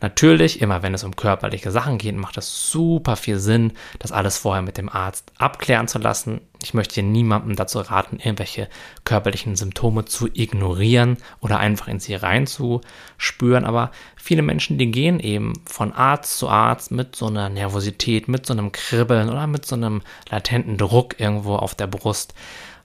Natürlich, 0.00 0.60
immer 0.60 0.82
wenn 0.82 0.94
es 0.94 1.04
um 1.04 1.16
körperliche 1.16 1.70
Sachen 1.70 1.98
geht, 1.98 2.16
macht 2.16 2.36
es 2.36 2.70
super 2.70 3.16
viel 3.16 3.38
Sinn, 3.38 3.72
das 3.98 4.12
alles 4.12 4.38
vorher 4.38 4.62
mit 4.62 4.78
dem 4.78 4.88
Arzt 4.88 5.32
abklären 5.38 5.88
zu 5.88 5.98
lassen. 5.98 6.40
Ich 6.62 6.74
möchte 6.74 6.94
hier 6.94 7.02
niemandem 7.02 7.56
dazu 7.56 7.78
raten, 7.80 8.18
irgendwelche 8.18 8.68
körperlichen 9.04 9.56
Symptome 9.56 10.04
zu 10.04 10.28
ignorieren 10.32 11.18
oder 11.40 11.58
einfach 11.58 11.88
in 11.88 12.00
sie 12.00 12.14
reinzuspüren. 12.14 13.64
Aber 13.64 13.90
viele 14.16 14.42
Menschen, 14.42 14.78
die 14.78 14.90
gehen 14.90 15.20
eben 15.20 15.52
von 15.66 15.92
Arzt 15.92 16.38
zu 16.38 16.48
Arzt 16.48 16.90
mit 16.90 17.16
so 17.16 17.26
einer 17.26 17.48
Nervosität, 17.48 18.28
mit 18.28 18.46
so 18.46 18.52
einem 18.52 18.72
Kribbeln 18.72 19.28
oder 19.28 19.46
mit 19.46 19.66
so 19.66 19.76
einem 19.76 20.02
latenten 20.30 20.78
Druck 20.78 21.20
irgendwo 21.20 21.56
auf 21.56 21.74
der 21.74 21.86
Brust 21.86 22.34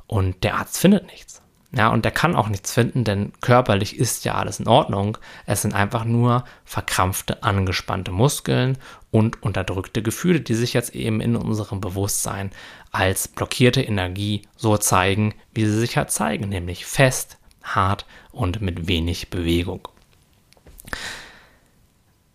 und 0.07 0.43
der 0.43 0.55
Arzt 0.55 0.77
findet 0.77 1.05
nichts. 1.05 1.38
Ja, 1.71 1.89
und 1.89 2.03
der 2.03 2.11
kann 2.11 2.35
auch 2.35 2.49
nichts 2.49 2.73
finden, 2.73 3.03
denn 3.03 3.31
körperlich 3.41 3.95
ist 3.95 4.25
ja 4.25 4.33
alles 4.33 4.59
in 4.59 4.67
Ordnung. 4.67 5.19
Es 5.45 5.61
sind 5.61 5.75
einfach 5.75 6.03
nur 6.03 6.43
verkrampfte, 6.65 7.43
angespannte 7.43 8.11
Muskeln 8.11 8.79
und 9.11 9.43
unterdrückte 9.43 10.01
Gefühle, 10.01 10.41
die 10.41 10.55
sich 10.55 10.73
jetzt 10.73 10.95
eben 10.95 11.21
in 11.21 11.35
unserem 11.35 11.79
Bewusstsein 11.79 12.49
als 12.91 13.27
blockierte 13.27 13.81
Energie 13.81 14.41
so 14.55 14.77
zeigen, 14.77 15.35
wie 15.53 15.65
sie 15.65 15.77
sich 15.77 15.95
halt 15.95 16.09
zeigen, 16.09 16.49
nämlich 16.49 16.87
fest, 16.87 17.37
hart 17.61 18.07
und 18.31 18.61
mit 18.61 18.87
wenig 18.87 19.29
Bewegung. 19.29 19.87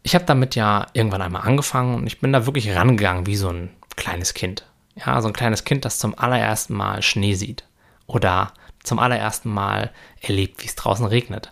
Ich 0.05 0.15
habe 0.15 0.27
damit 0.27 0.55
ja 0.55 0.87
irgendwann 0.93 1.23
einmal 1.23 1.43
angefangen 1.43 1.97
und 1.97 2.07
ich 2.07 2.21
bin 2.21 2.33
da 2.33 2.47
wirklich 2.47 2.73
rangegangen 2.77 3.27
wie 3.27 3.37
so 3.37 3.49
ein 3.49 3.71
kleines 3.97 4.35
Kind. 4.35 4.65
Ja, 4.95 5.21
so 5.21 5.27
ein 5.27 5.35
kleines 5.35 5.65
Kind, 5.65 5.85
das 5.85 5.99
zum 5.99 6.17
allerersten 6.17 6.75
Mal 6.75 7.03
Schnee 7.03 7.35
sieht 7.35 7.65
oder 8.07 8.53
zum 8.85 9.01
allerersten 9.01 9.51
Mal 9.51 9.93
erlebt, 10.21 10.63
wie 10.63 10.67
es 10.67 10.77
draußen 10.77 11.05
regnet. 11.05 11.51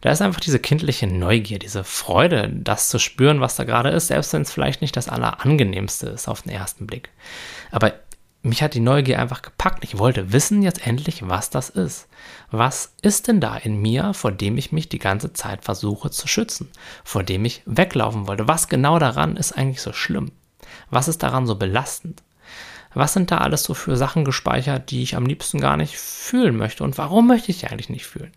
Da 0.00 0.12
ist 0.12 0.22
einfach 0.22 0.40
diese 0.40 0.60
kindliche 0.60 1.08
Neugier, 1.08 1.58
diese 1.58 1.82
Freude, 1.82 2.48
das 2.52 2.88
zu 2.88 3.00
spüren, 3.00 3.40
was 3.40 3.56
da 3.56 3.64
gerade 3.64 3.90
ist, 3.90 4.08
selbst 4.08 4.32
wenn 4.32 4.42
es 4.42 4.52
vielleicht 4.52 4.80
nicht 4.80 4.96
das 4.96 5.08
Allerangenehmste 5.08 6.08
ist 6.08 6.28
auf 6.28 6.42
den 6.42 6.52
ersten 6.52 6.86
Blick. 6.86 7.10
Aber 7.72 7.94
mich 8.42 8.62
hat 8.62 8.74
die 8.74 8.80
Neugier 8.80 9.18
einfach 9.18 9.42
gepackt. 9.42 9.82
Ich 9.82 9.98
wollte 9.98 10.32
wissen 10.32 10.62
jetzt 10.62 10.86
endlich, 10.86 11.28
was 11.28 11.50
das 11.50 11.70
ist. 11.70 12.06
Was 12.52 12.94
ist 13.02 13.26
denn 13.26 13.40
da 13.40 13.56
in 13.56 13.80
mir, 13.82 14.14
vor 14.14 14.30
dem 14.30 14.56
ich 14.56 14.70
mich 14.70 14.88
die 14.88 15.00
ganze 15.00 15.32
Zeit 15.32 15.64
versuche 15.64 16.10
zu 16.10 16.28
schützen, 16.28 16.68
vor 17.02 17.24
dem 17.24 17.44
ich 17.44 17.62
weglaufen 17.66 18.28
wollte? 18.28 18.46
Was 18.46 18.68
genau 18.68 19.00
daran 19.00 19.36
ist 19.36 19.52
eigentlich 19.52 19.82
so 19.82 19.92
schlimm? 19.92 20.30
Was 20.90 21.08
ist 21.08 21.22
daran 21.24 21.46
so 21.46 21.56
belastend? 21.56 22.22
Was 22.94 23.12
sind 23.12 23.30
da 23.30 23.38
alles 23.38 23.62
so 23.62 23.74
für 23.74 23.96
Sachen 23.96 24.24
gespeichert, 24.24 24.90
die 24.90 25.02
ich 25.02 25.16
am 25.16 25.26
liebsten 25.26 25.60
gar 25.60 25.76
nicht 25.76 25.96
fühlen 25.98 26.56
möchte 26.56 26.84
und 26.84 26.98
warum 26.98 27.26
möchte 27.26 27.50
ich 27.50 27.60
die 27.60 27.66
eigentlich 27.66 27.90
nicht 27.90 28.06
fühlen? 28.06 28.32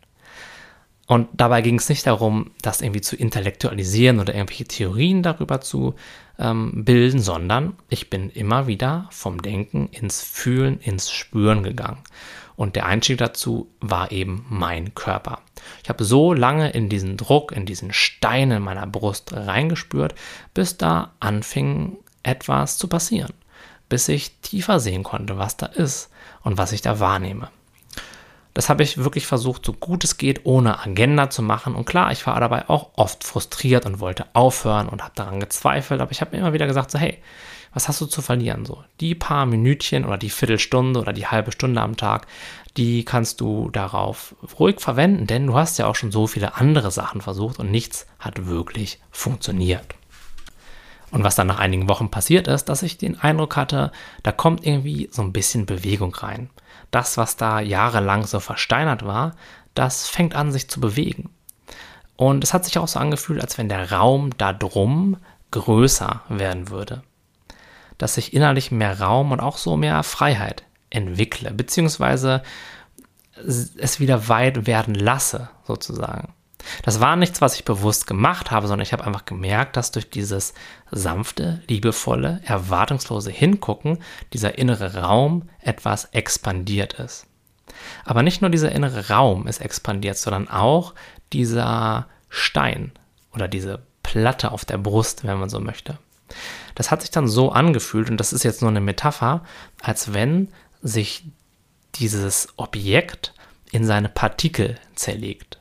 Und 1.08 1.28
dabei 1.34 1.62
ging 1.62 1.78
es 1.78 1.90
nicht 1.90 2.08
darum, 2.08 2.52
das 2.62 2.82
irgendwie 2.82 3.02
zu 3.02 3.18
intellektualisieren 3.18 4.22
oder 4.22 4.34
irgendwelche 4.34 4.64
Theorien 4.64 5.24
darüber 5.24 5.60
zu 5.60 5.96
ähm, 6.40 6.86
bilden, 6.86 7.20
sondern 7.20 7.76
ich 7.90 8.10
bin 8.10 8.30
immer 8.30 8.66
wieder 8.68 9.10
vom 9.12 9.42
Denken 9.42 9.88
ins 9.88 10.22
Fühlen, 10.22 10.80
ins 10.80 11.12
Spüren 11.12 11.64
gegangen. 11.64 11.98
Und 12.56 12.78
der 12.78 12.86
Einstieg 12.86 13.18
dazu 13.18 13.70
war 13.82 14.14
eben 14.14 14.46
mein 14.48 14.96
Körper. 14.96 15.42
Ich 15.84 15.90
habe 15.90 16.06
so 16.06 16.34
lange 16.34 16.70
in 16.70 16.88
diesen 16.88 17.18
Druck, 17.18 17.52
in 17.52 17.66
diesen 17.66 17.92
Stein 17.92 18.52
in 18.52 18.64
meiner 18.64 18.88
Brust 18.88 19.34
reingespürt, 19.34 20.16
bis 20.54 20.78
da 20.78 21.14
anfing 21.20 21.98
etwas 22.24 22.78
zu 22.78 22.88
passieren 22.88 23.34
bis 23.92 24.08
ich 24.08 24.40
tiefer 24.40 24.80
sehen 24.80 25.04
konnte, 25.04 25.38
was 25.38 25.58
da 25.58 25.66
ist 25.66 26.10
und 26.44 26.58
was 26.58 26.72
ich 26.72 26.82
da 26.82 27.02
wahrnehme. 27.02 27.50
Das 28.54 28.70
habe 28.70 28.84
ich 28.84 28.98
wirklich 28.98 29.28
versucht, 29.28 29.66
so 29.66 29.74
gut 29.74 30.06
es 30.06 30.16
geht, 30.16 30.46
ohne 30.46 30.80
Agenda 30.80 31.30
zu 31.30 31.42
machen. 31.42 31.76
Und 31.76 31.84
klar, 31.84 32.10
ich 32.14 32.26
war 32.26 32.40
dabei 32.40 32.70
auch 32.70 32.92
oft 32.96 33.26
frustriert 33.26 33.86
und 33.86 34.00
wollte 34.00 34.28
aufhören 34.32 34.88
und 34.88 35.04
habe 35.04 35.12
daran 35.16 35.42
gezweifelt. 35.42 36.00
Aber 36.00 36.12
ich 36.12 36.22
habe 36.22 36.38
immer 36.38 36.54
wieder 36.54 36.68
gesagt, 36.68 36.90
so 36.92 37.00
hey, 37.00 37.18
was 37.74 37.90
hast 37.90 38.00
du 38.00 38.06
zu 38.06 38.22
verlieren? 38.22 38.66
So 38.66 38.82
die 39.02 39.14
paar 39.14 39.46
Minütchen 39.46 40.06
oder 40.06 40.18
die 40.18 40.30
Viertelstunde 40.30 40.98
oder 41.02 41.12
die 41.12 41.28
halbe 41.28 41.52
Stunde 41.52 41.82
am 41.82 41.98
Tag, 41.98 42.28
die 42.78 43.04
kannst 43.04 43.42
du 43.42 43.70
darauf 43.72 44.36
ruhig 44.58 44.80
verwenden, 44.80 45.28
denn 45.28 45.48
du 45.48 45.56
hast 45.56 45.80
ja 45.80 45.88
auch 45.88 45.96
schon 45.96 46.14
so 46.14 46.28
viele 46.28 46.56
andere 46.56 46.92
Sachen 46.92 47.20
versucht 47.20 47.60
und 47.60 47.72
nichts 47.72 48.08
hat 48.20 48.46
wirklich 48.48 49.02
funktioniert. 49.12 49.96
Und 51.12 51.24
was 51.24 51.36
dann 51.36 51.48
nach 51.48 51.60
einigen 51.60 51.90
Wochen 51.90 52.10
passiert 52.10 52.48
ist, 52.48 52.66
dass 52.66 52.84
ich 52.84 52.98
den 52.98 53.20
Eindruck 53.20 53.58
hatte, 53.58 53.92
da 54.24 54.32
kommt 54.32 54.66
irgendwie 54.66 55.10
so 55.12 55.22
ein 55.22 55.34
bisschen 55.34 55.66
Bewegung 55.66 56.16
rein. 56.16 56.50
Das, 56.90 57.18
was 57.18 57.38
da 57.38 57.60
jahrelang 57.60 58.26
so 58.26 58.40
versteinert 58.40 59.06
war, 59.06 59.36
das 59.76 60.08
fängt 60.08 60.36
an, 60.36 60.52
sich 60.52 60.70
zu 60.70 60.80
bewegen. 60.80 61.30
Und 62.16 62.44
es 62.44 62.54
hat 62.54 62.66
sich 62.66 62.78
auch 62.78 62.88
so 62.88 63.00
angefühlt, 63.00 63.42
als 63.42 63.58
wenn 63.58 63.70
der 63.70 63.92
Raum 63.92 64.32
da 64.38 64.54
drum 64.54 65.18
größer 65.52 66.22
werden 66.30 66.70
würde. 66.70 67.04
Dass 67.98 68.18
ich 68.18 68.34
innerlich 68.34 68.72
mehr 68.72 69.00
Raum 69.02 69.32
und 69.32 69.40
auch 69.40 69.58
so 69.58 69.76
mehr 69.76 70.04
Freiheit 70.04 70.64
entwickle, 70.90 71.52
beziehungsweise 71.52 72.44
es 73.36 74.00
wieder 74.00 74.28
weit 74.28 74.68
werden 74.68 74.94
lasse, 74.94 75.50
sozusagen. 75.66 76.34
Das 76.84 77.00
war 77.00 77.16
nichts, 77.16 77.42
was 77.42 77.56
ich 77.56 77.66
bewusst 77.66 78.08
gemacht 78.08 78.52
habe, 78.52 78.68
sondern 78.68 78.84
ich 78.84 78.94
habe 78.94 79.04
einfach 79.04 79.26
gemerkt, 79.26 79.78
dass 79.78 79.92
durch 79.92 80.10
dieses 80.10 80.54
sanfte, 80.92 81.62
liebevolle, 81.68 82.42
erwartungslose 82.46 83.32
Hingucken 83.32 84.00
dieser 84.34 84.58
innere 84.58 85.02
Raum 85.02 85.50
etwas 85.60 86.06
expandiert 86.06 86.94
ist. 86.94 87.28
Aber 88.06 88.24
nicht 88.24 88.42
nur 88.42 88.50
dieser 88.50 88.72
innere 88.72 89.10
Raum 89.10 89.48
ist 89.48 89.62
expandiert, 89.62 90.18
sondern 90.18 90.50
auch 90.50 90.94
dieser 91.34 92.08
Stein 92.30 92.92
oder 93.34 93.48
diese 93.48 93.82
Platte 94.04 94.52
auf 94.52 94.66
der 94.66 94.78
Brust, 94.78 95.24
wenn 95.24 95.40
man 95.40 95.50
so 95.50 95.60
möchte. 95.60 95.98
Das 96.76 96.92
hat 96.92 97.02
sich 97.02 97.12
dann 97.12 97.28
so 97.28 97.52
angefühlt, 97.52 98.10
und 98.10 98.18
das 98.18 98.34
ist 98.34 98.44
jetzt 98.44 98.62
nur 98.62 98.72
eine 98.72 98.82
Metapher, 98.82 99.44
als 99.82 100.14
wenn 100.14 100.50
sich 100.82 101.26
dieses 101.96 102.50
Objekt 102.58 103.34
in 103.72 103.86
seine 103.86 104.10
Partikel 104.10 104.78
zerlegt. 104.96 105.61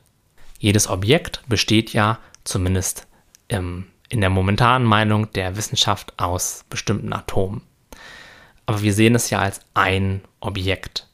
Jedes 0.61 0.87
Objekt 0.87 1.41
besteht 1.47 1.91
ja 1.91 2.19
zumindest 2.43 3.07
ähm, 3.49 3.87
in 4.09 4.21
der 4.21 4.29
momentanen 4.29 4.87
Meinung 4.87 5.31
der 5.31 5.57
Wissenschaft 5.57 6.13
aus 6.19 6.65
bestimmten 6.69 7.11
Atomen. 7.13 7.63
Aber 8.67 8.83
wir 8.83 8.93
sehen 8.93 9.15
es 9.15 9.31
ja 9.31 9.39
als 9.39 9.61
ein 9.73 10.21
Objekt. 10.39 11.07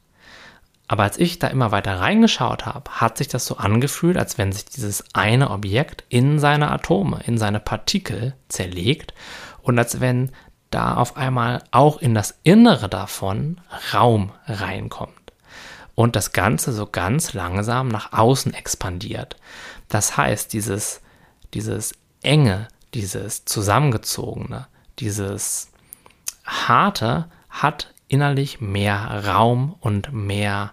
Aber 0.90 1.04
als 1.04 1.18
ich 1.18 1.40
da 1.40 1.48
immer 1.48 1.72
weiter 1.72 1.98
reingeschaut 1.98 2.66
habe, 2.66 2.92
hat 2.92 3.18
sich 3.18 3.30
das 3.30 3.46
so 3.46 3.56
angefühlt, 3.56 4.18
als 4.18 4.38
wenn 4.38 4.52
sich 4.52 4.66
dieses 4.66 5.06
eine 5.14 5.50
Objekt 5.50 6.04
in 6.10 6.40
seine 6.40 6.70
Atome, 6.70 7.22
in 7.26 7.38
seine 7.38 7.62
Partikel 7.62 8.36
zerlegt 8.50 9.14
und 9.62 9.80
als 9.80 10.02
wenn 10.02 10.32
da 10.72 10.96
auf 10.96 11.16
einmal 11.16 11.64
auch 11.72 12.00
in 12.00 12.14
das 12.14 12.38
Innere 12.44 12.90
davon 12.90 13.62
Raum 13.94 14.34
reinkommt 14.46 15.27
und 15.98 16.16
das 16.16 16.32
Ganze 16.32 16.74
so 16.74 16.86
ganz 16.86 17.34
langsam 17.34 17.88
nach 17.88 18.14
außen 18.14 18.54
expandiert. 18.54 19.36
Das 19.90 20.16
heißt, 20.16 20.54
dieses, 20.54 21.02
dieses 21.56 21.94
enge, 22.22 22.68
dieses 22.94 23.46
zusammengezogene, 23.46 24.68
dieses 25.00 25.72
harte 26.46 27.26
hat 27.50 27.96
innerlich 28.08 28.62
mehr 28.62 29.26
Raum 29.26 29.76
und 29.80 30.14
mehr 30.14 30.72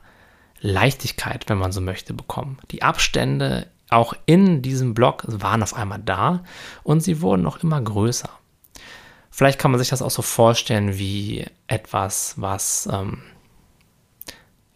Leichtigkeit, 0.60 1.48
wenn 1.48 1.56
man 1.56 1.72
so 1.72 1.80
möchte, 1.80 2.12
bekommen. 2.12 2.58
Die 2.70 2.82
Abstände 2.82 3.68
auch 3.88 4.12
in 4.26 4.60
diesem 4.60 4.92
Block 4.92 5.24
waren 5.26 5.62
auf 5.62 5.72
einmal 5.72 6.00
da 6.04 6.44
und 6.82 7.00
sie 7.00 7.22
wurden 7.22 7.40
noch 7.40 7.62
immer 7.62 7.80
größer. 7.80 8.28
Vielleicht 9.30 9.58
kann 9.58 9.70
man 9.70 9.80
sich 9.80 9.88
das 9.88 10.02
auch 10.02 10.10
so 10.10 10.20
vorstellen 10.20 10.98
wie 10.98 11.46
etwas, 11.66 12.34
was, 12.36 12.86
ähm, 12.92 13.22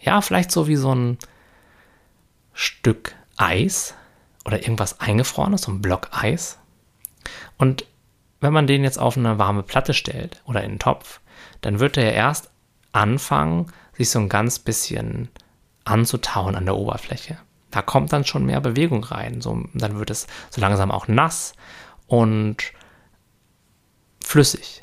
ja, 0.01 0.21
vielleicht 0.21 0.51
so 0.51 0.67
wie 0.69 0.77
so 0.77 0.95
ein 0.95 1.19
Stück 2.53 3.15
Eis 3.37 3.95
oder 4.45 4.63
irgendwas 4.63 5.01
eingefrorenes, 5.01 5.63
so 5.63 5.73
ein 5.73 5.83
Block 5.83 6.09
Eis. 6.13 6.59
Und 7.57 7.85
wenn 8.41 8.53
man 8.53 8.67
den 8.67 8.85
jetzt 8.85 8.99
auf 8.99 9.17
eine 9.17 9.39
warme 9.39 9.63
Platte 9.63 9.95
stellt 9.95 10.43
oder 10.45 10.63
in 10.63 10.71
einen 10.71 10.79
Topf, 10.79 11.21
dann 11.61 11.81
wird 11.81 11.97
er 11.97 12.13
erst 12.13 12.51
anfangen, 12.93 13.73
sich 13.97 14.11
so 14.11 14.19
ein 14.19 14.29
ganz 14.29 14.59
bisschen 14.59 15.29
anzutauen 15.85 16.55
an 16.55 16.67
der 16.67 16.77
Oberfläche. 16.77 17.39
Da 17.71 17.83
kommt 17.83 18.13
dann 18.13 18.25
schon 18.25 18.47
mehr 18.47 18.61
Bewegung 18.61 19.05
rein. 19.05 19.41
So, 19.41 19.65
dann 19.75 19.99
wird 19.99 20.11
es 20.11 20.27
so 20.51 20.61
langsam 20.61 20.91
auch 20.91 21.09
nass 21.09 21.55
und 22.07 22.73
flüssig. 24.25 24.83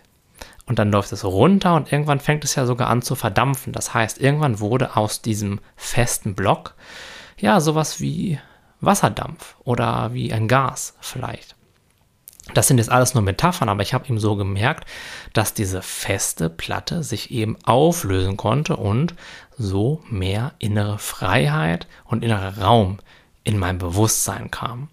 Und 0.65 0.79
dann 0.79 0.91
läuft 0.91 1.11
es 1.11 1.23
runter 1.23 1.75
und 1.75 1.91
irgendwann 1.91 2.19
fängt 2.19 2.43
es 2.43 2.55
ja 2.55 2.65
sogar 2.65 2.89
an 2.89 3.01
zu 3.01 3.15
verdampfen. 3.15 3.71
Das 3.71 3.93
heißt, 3.93 4.19
irgendwann 4.19 4.59
wurde 4.59 4.95
aus 4.95 5.21
diesem 5.21 5.59
festen 5.75 6.33
Block 6.33 6.75
ja 7.37 7.59
sowas 7.61 7.99
wie 7.99 8.39
Wasserdampf 8.81 9.55
oder 9.63 10.13
wie 10.13 10.33
ein 10.33 10.47
Gas 10.47 10.95
vielleicht. 11.01 11.55
Das 12.53 12.67
sind 12.67 12.77
jetzt 12.77 12.91
alles 12.91 13.15
nur 13.15 13.23
Metaphern, 13.23 13.69
aber 13.69 13.81
ich 13.81 13.93
habe 13.93 14.07
ihm 14.07 14.19
so 14.19 14.35
gemerkt, 14.35 14.87
dass 15.33 15.53
diese 15.53 15.81
feste 15.81 16.49
Platte 16.49 17.03
sich 17.03 17.31
eben 17.31 17.57
auflösen 17.63 18.37
konnte 18.37 18.75
und 18.75 19.15
so 19.57 20.03
mehr 20.09 20.53
innere 20.59 20.99
Freiheit 20.99 21.87
und 22.05 22.23
innerer 22.23 22.59
Raum 22.59 22.99
in 23.43 23.57
mein 23.57 23.77
Bewusstsein 23.77 24.51
kam. 24.51 24.89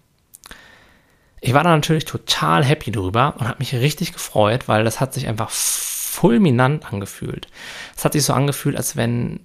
Ich 1.45 1.53
war 1.53 1.65
da 1.65 1.71
natürlich 1.71 2.05
total 2.05 2.63
happy 2.63 2.89
drüber 2.89 3.35
und 3.37 3.49
habe 3.49 3.59
mich 3.59 3.75
richtig 3.75 4.13
gefreut, 4.13 4.69
weil 4.69 4.85
das 4.85 5.01
hat 5.01 5.13
sich 5.13 5.27
einfach 5.27 5.49
fulminant 5.49 6.85
angefühlt. 6.85 7.49
Es 7.97 8.05
hat 8.05 8.13
sich 8.13 8.23
so 8.23 8.31
angefühlt, 8.31 8.77
als 8.77 8.95
wenn 8.95 9.41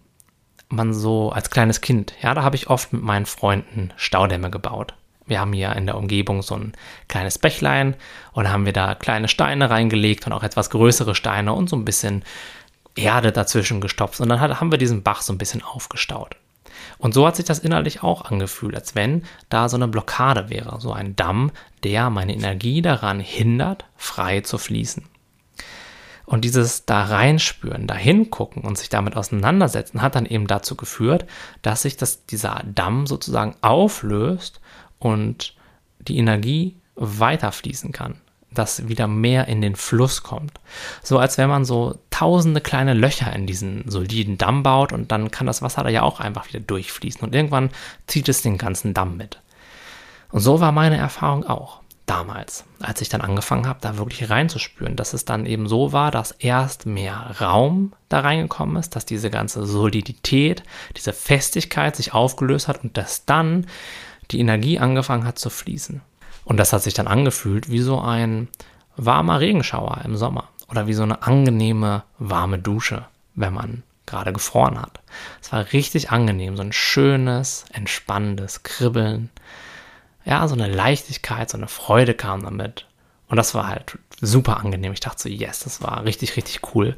man 0.69 0.95
so 0.95 1.33
als 1.33 1.51
kleines 1.51 1.81
Kind, 1.81 2.15
ja, 2.23 2.35
da 2.35 2.45
habe 2.45 2.55
ich 2.55 2.71
oft 2.71 2.93
mit 2.93 3.03
meinen 3.03 3.27
Freunden 3.27 3.93
Staudämme 3.97 4.49
gebaut. 4.49 4.95
Wir 5.27 5.41
haben 5.41 5.53
hier 5.53 5.75
in 5.75 5.87
der 5.87 5.97
Umgebung 5.97 6.43
so 6.43 6.55
ein 6.55 6.73
kleines 7.09 7.37
Bächlein 7.37 7.97
und 8.31 8.49
haben 8.49 8.65
wir 8.65 8.73
da 8.73 8.95
kleine 8.95 9.27
Steine 9.27 9.69
reingelegt 9.69 10.25
und 10.25 10.33
auch 10.33 10.45
etwas 10.45 10.71
größere 10.71 11.17
Steine 11.17 11.53
und 11.53 11.69
so 11.69 11.75
ein 11.75 11.85
bisschen 11.85 12.23
Erde 12.95 13.33
dazwischen 13.33 13.81
gestopft. 13.81 14.21
Und 14.21 14.29
dann 14.29 14.41
haben 14.41 14.71
wir 14.71 14.79
diesen 14.79 15.03
Bach 15.03 15.21
so 15.21 15.33
ein 15.33 15.39
bisschen 15.39 15.65
aufgestaut. 15.65 16.37
Und 16.99 17.15
so 17.15 17.27
hat 17.27 17.37
sich 17.37 17.45
das 17.45 17.61
innerlich 17.61 18.03
auch 18.03 18.23
angefühlt, 18.23 18.75
als 18.75 18.95
wenn 18.95 19.23
da 19.49 19.69
so 19.69 19.77
eine 19.77 19.89
Blockade 19.89 20.51
wäre, 20.51 20.81
so 20.81 20.93
ein 20.93 21.15
Damm, 21.17 21.53
der 21.85 22.11
meine 22.11 22.35
Energie 22.35 22.83
daran 22.83 23.21
hindert, 23.21 23.85
frei 23.97 24.41
zu 24.41 24.59
fließen. 24.59 25.05
Und 26.27 26.45
dieses 26.45 26.85
da 26.85 27.05
reinspüren, 27.05 27.87
da 27.87 27.95
hingucken 27.95 28.63
und 28.63 28.77
sich 28.77 28.91
damit 28.91 29.17
auseinandersetzen, 29.17 30.03
hat 30.03 30.15
dann 30.15 30.27
eben 30.27 30.47
dazu 30.47 30.77
geführt, 30.77 31.25
dass 31.63 31.83
sich 31.83 31.97
das, 31.97 32.27
dieser 32.27 32.63
Damm 32.67 33.07
sozusagen 33.07 33.55
auflöst 33.63 34.61
und 34.99 35.55
die 36.01 36.19
Energie 36.19 36.77
weiterfließen 36.97 37.93
kann, 37.93 38.21
dass 38.51 38.89
wieder 38.89 39.07
mehr 39.07 39.49
in 39.49 39.61
den 39.61 39.77
Fluss 39.77 40.23
kommt. 40.23 40.53
So 41.03 41.19
als 41.19 41.39
wenn 41.39 41.49
man 41.49 41.65
so 41.65 41.99
tausende 42.11 42.61
kleine 42.61 42.95
Löcher 42.95 43.33
in 43.33 43.47
diesen 43.47 43.89
soliden 43.89 44.39
Damm 44.39 44.63
baut 44.63 44.93
und 44.93 45.13
dann 45.13 45.31
kann 45.31 45.47
das 45.47 45.63
Wasser 45.63 45.85
da 45.85 45.91
ja 45.91 46.03
auch 46.03 46.21
einfach 46.21 46.49
wieder 46.49 46.61
durchfließen 46.61 47.21
und 47.23 47.35
irgendwann 47.35 47.71
zieht 48.07 48.29
es 48.29 48.43
den 48.43 48.59
ganzen 48.59 48.95
Damm 48.95 49.17
mit. 49.17 49.41
Und 50.31 50.41
so 50.41 50.61
war 50.61 50.73
meine 50.73 50.97
Erfahrung 50.97 51.47
auch 51.47 51.81
damals, 52.09 52.65
als 52.81 53.01
ich 53.03 53.09
dann 53.09 53.21
angefangen 53.21 53.67
habe, 53.67 53.81
da 53.83 53.99
wirklich 53.99 54.31
reinzuspüren, 54.31 54.97
dass 54.97 55.13
es 55.13 55.25
dann 55.25 55.47
eben 55.47 55.69
so 55.69 55.93
war, 55.93 56.11
dass 56.11 56.33
erst 56.33 56.87
mehr 56.87 57.37
Raum 57.41 57.93
da 58.09 58.21
reingekommen 58.21 58.77
ist, 58.77 58.97
dass 58.97 59.05
diese 59.05 59.31
ganze 59.31 59.67
Solidität, 59.67 60.63
diese 60.97 61.13
Festigkeit 61.13 61.97
sich 61.97 62.15
aufgelöst 62.15 62.67
hat 62.67 62.83
und 62.83 62.97
dass 62.97 63.27
dann 63.27 63.67
die 64.31 64.41
Energie 64.41 64.79
angefangen 64.79 65.25
hat 65.25 65.39
zu 65.39 65.51
fließen. 65.51 66.01
Und 66.49 66.57
das 66.57 66.73
hat 66.73 66.83
sich 66.83 66.95
dann 66.95 67.09
angefühlt 67.09 67.71
wie 67.71 67.81
so 67.81 68.01
ein 68.01 68.49
warmer 68.97 69.39
Regenschauer 69.39 70.01
im 70.07 70.17
Sommer 70.17 70.49
oder 70.71 70.87
wie 70.87 70.95
so 70.95 71.03
eine 71.03 71.23
angenehme 71.23 72.05
warme 72.19 72.59
Dusche, 72.59 73.05
wenn 73.35 73.53
man 73.53 73.83
gerade 74.07 74.33
gefroren 74.33 74.81
hat. 74.81 75.01
Es 75.43 75.53
war 75.53 75.71
richtig 75.75 76.11
angenehm, 76.11 76.57
so 76.57 76.63
ein 76.63 76.73
schönes, 76.73 77.67
entspannendes 77.75 78.63
Kribbeln. 78.63 79.29
Ja, 80.25 80.49
so 80.49 80.55
eine 80.55 80.69
Leichtigkeit, 80.69 81.51
so 81.51 81.59
eine 81.59 81.69
Freude 81.69 82.15
kam 82.15 82.43
damit. 82.43 82.87
Und 83.29 83.37
das 83.37 83.55
war 83.55 83.67
halt 83.67 83.99
super 84.23 84.57
angenehm. 84.57 84.95
Ich 84.95 85.01
dachte 85.01 85.25
so, 85.25 85.29
yes, 85.29 85.61
das 85.61 85.83
war 85.83 86.05
richtig, 86.05 86.39
richtig 86.39 86.75
cool. 86.75 86.97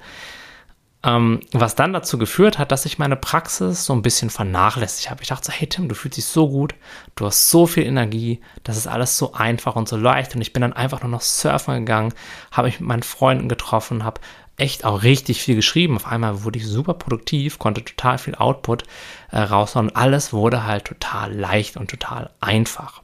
Ähm, 1.02 1.40
was 1.52 1.76
dann 1.76 1.94
dazu 1.94 2.18
geführt 2.18 2.58
hat, 2.58 2.72
dass 2.72 2.84
ich 2.84 2.98
meine 2.98 3.16
Praxis 3.16 3.86
so 3.86 3.94
ein 3.94 4.02
bisschen 4.02 4.28
vernachlässigt 4.28 5.08
habe. 5.08 5.22
Ich 5.22 5.28
dachte 5.28 5.46
so, 5.46 5.52
hey 5.52 5.66
Tim, 5.66 5.88
du 5.88 5.94
fühlst 5.94 6.18
dich 6.18 6.26
so 6.26 6.50
gut, 6.50 6.74
du 7.16 7.24
hast 7.24 7.48
so 7.48 7.66
viel 7.66 7.84
Energie, 7.84 8.40
das 8.64 8.76
ist 8.76 8.86
alles 8.86 9.16
so 9.16 9.32
einfach 9.32 9.76
und 9.76 9.88
so 9.88 9.96
leicht. 9.96 10.34
Und 10.34 10.42
ich 10.42 10.52
bin 10.52 10.60
dann 10.60 10.74
einfach 10.74 11.00
nur 11.00 11.10
noch 11.10 11.22
surfen 11.22 11.74
gegangen, 11.74 12.12
habe 12.52 12.68
mich 12.68 12.80
mit 12.80 12.88
meinen 12.88 13.02
Freunden 13.02 13.48
getroffen, 13.48 14.04
habe 14.04 14.20
echt 14.58 14.84
auch 14.84 15.02
richtig 15.02 15.40
viel 15.40 15.56
geschrieben. 15.56 15.96
Auf 15.96 16.06
einmal 16.06 16.44
wurde 16.44 16.58
ich 16.58 16.66
super 16.66 16.92
produktiv, 16.92 17.58
konnte 17.58 17.82
total 17.82 18.18
viel 18.18 18.34
Output 18.34 18.82
äh, 19.30 19.38
raushauen 19.38 19.88
und 19.88 19.96
alles 19.96 20.34
wurde 20.34 20.66
halt 20.66 20.84
total 20.84 21.32
leicht 21.32 21.78
und 21.78 21.90
total 21.90 22.28
einfach. 22.40 23.00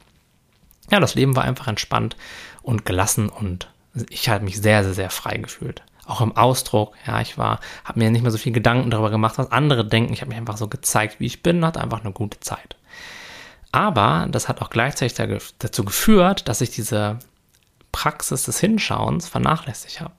Ja, 0.91 0.99
das 0.99 1.15
Leben 1.15 1.35
war 1.35 1.45
einfach 1.45 1.67
entspannt 1.67 2.15
und 2.61 2.85
gelassen 2.85 3.29
und 3.29 3.69
ich 4.09 4.29
habe 4.29 4.45
mich 4.45 4.61
sehr, 4.61 4.83
sehr, 4.83 4.93
sehr 4.93 5.09
frei 5.09 5.37
gefühlt 5.37 5.81
auch 6.07 6.21
im 6.21 6.35
Ausdruck. 6.35 6.95
Ja, 7.05 7.21
ich 7.21 7.37
war, 7.37 7.59
habe 7.83 7.99
mir 7.99 8.09
nicht 8.09 8.21
mehr 8.21 8.31
so 8.31 8.37
viel 8.37 8.53
Gedanken 8.53 8.89
darüber 8.89 9.09
gemacht, 9.09 9.37
was 9.37 9.51
andere 9.51 9.85
denken. 9.85 10.13
Ich 10.13 10.21
habe 10.21 10.29
mich 10.29 10.37
einfach 10.37 10.57
so 10.57 10.67
gezeigt, 10.67 11.19
wie 11.19 11.25
ich 11.25 11.43
bin, 11.43 11.65
hatte 11.65 11.81
einfach 11.81 12.01
eine 12.01 12.11
gute 12.11 12.39
Zeit. 12.39 12.75
Aber 13.71 14.27
das 14.31 14.47
hat 14.47 14.61
auch 14.61 14.69
gleichzeitig 14.69 15.17
dazu 15.59 15.83
geführt, 15.83 16.47
dass 16.47 16.61
ich 16.61 16.71
diese 16.71 17.19
Praxis 17.91 18.43
des 18.43 18.59
Hinschauens 18.59 19.27
vernachlässigt 19.27 20.01
habe. 20.01 20.15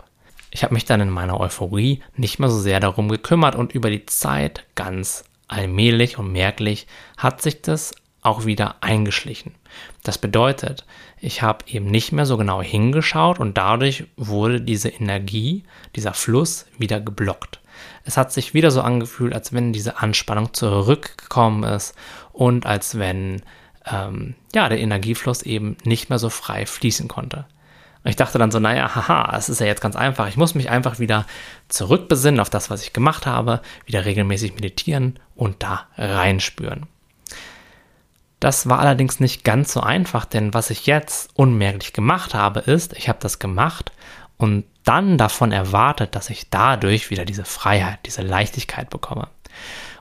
Ich 0.50 0.62
habe 0.62 0.74
mich 0.74 0.84
dann 0.84 1.00
in 1.00 1.10
meiner 1.10 1.40
Euphorie 1.40 2.02
nicht 2.16 2.38
mehr 2.38 2.48
so 2.48 2.58
sehr 2.58 2.80
darum 2.80 3.08
gekümmert 3.08 3.54
und 3.54 3.72
über 3.72 3.90
die 3.90 4.06
Zeit 4.06 4.64
ganz 4.74 5.24
allmählich 5.46 6.18
und 6.18 6.32
merklich 6.32 6.86
hat 7.16 7.42
sich 7.42 7.62
das 7.62 7.92
auch 8.22 8.44
wieder 8.44 8.76
eingeschlichen. 8.82 9.54
Das 10.02 10.18
bedeutet, 10.18 10.84
ich 11.20 11.42
habe 11.42 11.64
eben 11.68 11.86
nicht 11.86 12.12
mehr 12.12 12.26
so 12.26 12.36
genau 12.36 12.62
hingeschaut 12.62 13.38
und 13.38 13.58
dadurch 13.58 14.04
wurde 14.16 14.60
diese 14.60 14.88
Energie, 14.88 15.64
dieser 15.96 16.14
Fluss 16.14 16.66
wieder 16.78 17.00
geblockt. 17.00 17.60
Es 18.04 18.16
hat 18.16 18.32
sich 18.32 18.54
wieder 18.54 18.70
so 18.70 18.80
angefühlt, 18.80 19.34
als 19.34 19.52
wenn 19.52 19.72
diese 19.72 19.98
Anspannung 19.98 20.54
zurückgekommen 20.54 21.62
ist 21.64 21.94
und 22.32 22.66
als 22.66 22.98
wenn 22.98 23.42
ähm, 23.86 24.34
ja, 24.54 24.68
der 24.68 24.80
Energiefluss 24.80 25.42
eben 25.42 25.76
nicht 25.84 26.08
mehr 26.08 26.18
so 26.18 26.30
frei 26.30 26.66
fließen 26.66 27.08
konnte. 27.08 27.46
Ich 28.04 28.16
dachte 28.16 28.38
dann 28.38 28.50
so, 28.50 28.58
naja, 28.58 28.94
haha, 28.94 29.36
es 29.36 29.48
ist 29.48 29.60
ja 29.60 29.66
jetzt 29.66 29.80
ganz 29.80 29.96
einfach. 29.96 30.28
Ich 30.28 30.36
muss 30.36 30.54
mich 30.54 30.70
einfach 30.70 30.98
wieder 30.98 31.26
zurückbesinnen 31.68 32.40
auf 32.40 32.48
das, 32.48 32.70
was 32.70 32.82
ich 32.82 32.92
gemacht 32.92 33.26
habe, 33.26 33.60
wieder 33.86 34.04
regelmäßig 34.04 34.54
meditieren 34.54 35.18
und 35.34 35.62
da 35.62 35.86
reinspüren. 35.96 36.86
Das 38.40 38.68
war 38.68 38.78
allerdings 38.78 39.20
nicht 39.20 39.44
ganz 39.44 39.72
so 39.72 39.80
einfach, 39.80 40.24
denn 40.24 40.54
was 40.54 40.70
ich 40.70 40.86
jetzt 40.86 41.30
unmerklich 41.34 41.92
gemacht 41.92 42.34
habe, 42.34 42.60
ist, 42.60 42.96
ich 42.96 43.08
habe 43.08 43.18
das 43.20 43.38
gemacht 43.38 43.92
und 44.36 44.64
dann 44.84 45.18
davon 45.18 45.52
erwartet, 45.52 46.14
dass 46.14 46.30
ich 46.30 46.48
dadurch 46.48 47.10
wieder 47.10 47.24
diese 47.24 47.44
Freiheit, 47.44 47.98
diese 48.06 48.22
Leichtigkeit 48.22 48.90
bekomme. 48.90 49.28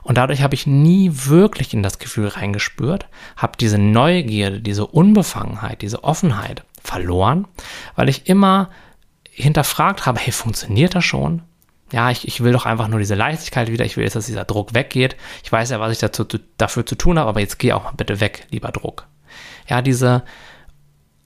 Und 0.02 0.16
dadurch 0.16 0.42
habe 0.42 0.54
ich 0.54 0.66
nie 0.66 1.10
wirklich 1.12 1.74
in 1.74 1.82
das 1.82 1.98
Gefühl 1.98 2.28
reingespürt, 2.28 3.08
habe 3.36 3.58
diese 3.58 3.76
Neugierde, 3.76 4.60
diese 4.60 4.86
Unbefangenheit, 4.86 5.82
diese 5.82 6.04
Offenheit 6.04 6.62
verloren, 6.82 7.46
weil 7.96 8.08
ich 8.08 8.28
immer 8.28 8.70
hinterfragt 9.30 10.06
habe, 10.06 10.18
hey, 10.20 10.32
funktioniert 10.32 10.94
das 10.94 11.04
schon? 11.04 11.42
Ja, 11.92 12.10
ich, 12.10 12.26
ich 12.28 12.42
will 12.42 12.52
doch 12.52 12.66
einfach 12.66 12.88
nur 12.88 12.98
diese 12.98 13.14
Leichtigkeit 13.14 13.70
wieder, 13.70 13.84
ich 13.84 13.96
will 13.96 14.04
jetzt, 14.04 14.16
dass 14.16 14.26
dieser 14.26 14.44
Druck 14.44 14.74
weggeht. 14.74 15.16
Ich 15.42 15.50
weiß 15.50 15.70
ja, 15.70 15.80
was 15.80 15.92
ich 15.92 15.98
dazu, 15.98 16.24
dafür 16.56 16.84
zu 16.84 16.94
tun 16.94 17.18
habe, 17.18 17.28
aber 17.28 17.40
jetzt 17.40 17.58
geh 17.58 17.72
auch 17.72 17.84
mal 17.84 17.92
bitte 17.96 18.20
weg, 18.20 18.46
lieber 18.50 18.70
Druck. 18.70 19.06
Ja, 19.68 19.82
diese 19.82 20.22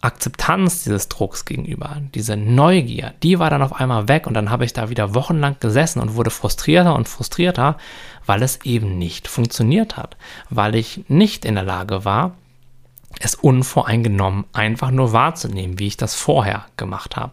Akzeptanz 0.02 0.82
dieses 0.82 1.08
Drucks 1.08 1.44
gegenüber, 1.44 1.96
diese 2.12 2.36
Neugier, 2.36 3.14
die 3.22 3.38
war 3.38 3.50
dann 3.50 3.62
auf 3.62 3.74
einmal 3.74 4.08
weg 4.08 4.26
und 4.26 4.34
dann 4.34 4.50
habe 4.50 4.64
ich 4.64 4.72
da 4.72 4.90
wieder 4.90 5.14
wochenlang 5.14 5.56
gesessen 5.60 6.00
und 6.00 6.16
wurde 6.16 6.30
frustrierter 6.30 6.96
und 6.96 7.08
frustrierter, 7.08 7.76
weil 8.26 8.42
es 8.42 8.60
eben 8.64 8.98
nicht 8.98 9.28
funktioniert 9.28 9.96
hat, 9.96 10.16
weil 10.50 10.74
ich 10.74 11.04
nicht 11.06 11.44
in 11.44 11.54
der 11.54 11.62
Lage 11.62 12.04
war, 12.04 12.34
es 13.20 13.36
unvoreingenommen 13.36 14.44
einfach 14.52 14.90
nur 14.90 15.12
wahrzunehmen, 15.12 15.78
wie 15.78 15.86
ich 15.86 15.96
das 15.96 16.16
vorher 16.16 16.66
gemacht 16.76 17.14
habe. 17.14 17.32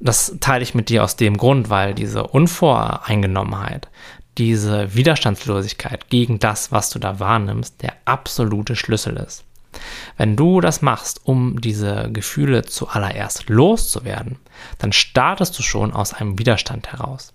Das 0.00 0.36
teile 0.40 0.62
ich 0.62 0.74
mit 0.74 0.88
dir 0.88 1.04
aus 1.04 1.16
dem 1.16 1.36
Grund, 1.36 1.68
weil 1.68 1.94
diese 1.94 2.26
Unvoreingenommenheit, 2.26 3.88
diese 4.38 4.94
Widerstandslosigkeit 4.94 6.08
gegen 6.08 6.38
das, 6.38 6.72
was 6.72 6.88
du 6.88 6.98
da 6.98 7.20
wahrnimmst, 7.20 7.82
der 7.82 7.92
absolute 8.06 8.76
Schlüssel 8.76 9.16
ist. 9.18 9.44
Wenn 10.16 10.36
du 10.36 10.60
das 10.60 10.82
machst, 10.82 11.20
um 11.24 11.60
diese 11.60 12.08
Gefühle 12.12 12.64
zuallererst 12.64 13.48
loszuwerden, 13.48 14.38
dann 14.78 14.92
startest 14.92 15.58
du 15.58 15.62
schon 15.62 15.92
aus 15.92 16.14
einem 16.14 16.38
Widerstand 16.38 16.90
heraus 16.90 17.32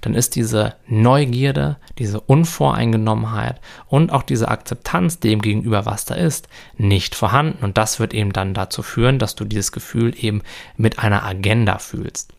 dann 0.00 0.14
ist 0.14 0.34
diese 0.36 0.74
Neugierde, 0.86 1.76
diese 1.98 2.20
Unvoreingenommenheit 2.20 3.60
und 3.86 4.12
auch 4.12 4.22
diese 4.22 4.48
Akzeptanz 4.48 5.20
dem 5.20 5.40
gegenüber, 5.40 5.86
was 5.86 6.04
da 6.04 6.14
ist, 6.14 6.48
nicht 6.76 7.14
vorhanden. 7.14 7.64
Und 7.64 7.78
das 7.78 8.00
wird 8.00 8.14
eben 8.14 8.32
dann 8.32 8.54
dazu 8.54 8.82
führen, 8.82 9.18
dass 9.18 9.34
du 9.34 9.44
dieses 9.44 9.72
Gefühl 9.72 10.14
eben 10.18 10.42
mit 10.76 10.98
einer 10.98 11.24
Agenda 11.24 11.78
fühlst. 11.78 12.32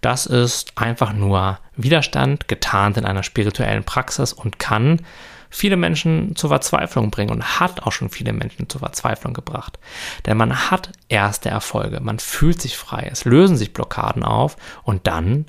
Das 0.00 0.26
ist 0.26 0.72
einfach 0.76 1.12
nur 1.12 1.58
Widerstand, 1.76 2.48
getarnt 2.48 2.96
in 2.96 3.04
einer 3.04 3.22
spirituellen 3.22 3.84
Praxis 3.84 4.32
und 4.32 4.58
kann 4.58 5.00
viele 5.50 5.76
Menschen 5.76 6.36
zur 6.36 6.50
Verzweiflung 6.50 7.10
bringen 7.10 7.30
und 7.30 7.60
hat 7.60 7.82
auch 7.82 7.92
schon 7.92 8.10
viele 8.10 8.32
Menschen 8.32 8.68
zur 8.68 8.80
Verzweiflung 8.80 9.32
gebracht. 9.34 9.78
Denn 10.26 10.36
man 10.36 10.70
hat 10.70 10.92
erste 11.08 11.48
Erfolge, 11.48 12.00
man 12.00 12.18
fühlt 12.18 12.60
sich 12.60 12.76
frei, 12.76 13.08
es 13.10 13.24
lösen 13.24 13.56
sich 13.56 13.72
Blockaden 13.72 14.24
auf 14.24 14.56
und 14.82 15.06
dann 15.06 15.46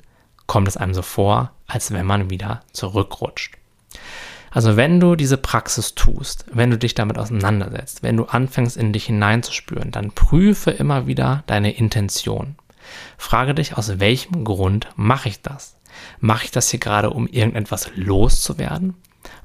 kommt 0.50 0.66
es 0.66 0.76
einem 0.76 0.94
so 0.94 1.02
vor, 1.02 1.52
als 1.68 1.92
wenn 1.92 2.04
man 2.04 2.28
wieder 2.28 2.62
zurückrutscht. 2.72 3.56
Also 4.50 4.76
wenn 4.76 4.98
du 4.98 5.14
diese 5.14 5.36
Praxis 5.36 5.94
tust, 5.94 6.44
wenn 6.50 6.72
du 6.72 6.76
dich 6.76 6.96
damit 6.96 7.18
auseinandersetzt, 7.18 8.02
wenn 8.02 8.16
du 8.16 8.24
anfängst 8.24 8.76
in 8.76 8.92
dich 8.92 9.06
hineinzuspüren, 9.06 9.92
dann 9.92 10.10
prüfe 10.10 10.72
immer 10.72 11.06
wieder 11.06 11.44
deine 11.46 11.70
Intention. 11.70 12.56
Frage 13.16 13.54
dich, 13.54 13.78
aus 13.78 14.00
welchem 14.00 14.42
Grund 14.42 14.88
mache 14.96 15.28
ich 15.28 15.40
das? 15.40 15.76
Mache 16.18 16.46
ich 16.46 16.50
das 16.50 16.68
hier 16.68 16.80
gerade, 16.80 17.10
um 17.10 17.28
irgendetwas 17.28 17.88
loszuwerden? 17.94 18.94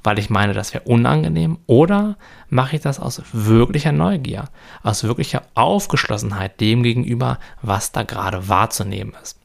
Weil 0.03 0.17
ich 0.17 0.31
meine, 0.31 0.53
das 0.53 0.73
wäre 0.73 0.85
unangenehm? 0.85 1.59
Oder 1.67 2.17
mache 2.49 2.77
ich 2.77 2.81
das 2.81 2.99
aus 2.99 3.21
wirklicher 3.31 3.91
Neugier, 3.91 4.45
aus 4.81 5.03
wirklicher 5.03 5.43
Aufgeschlossenheit 5.53 6.59
dem 6.59 6.81
gegenüber, 6.81 7.37
was 7.61 7.91
da 7.91 8.01
gerade 8.01 8.49
wahrzunehmen 8.49 9.13
ist? 9.21 9.37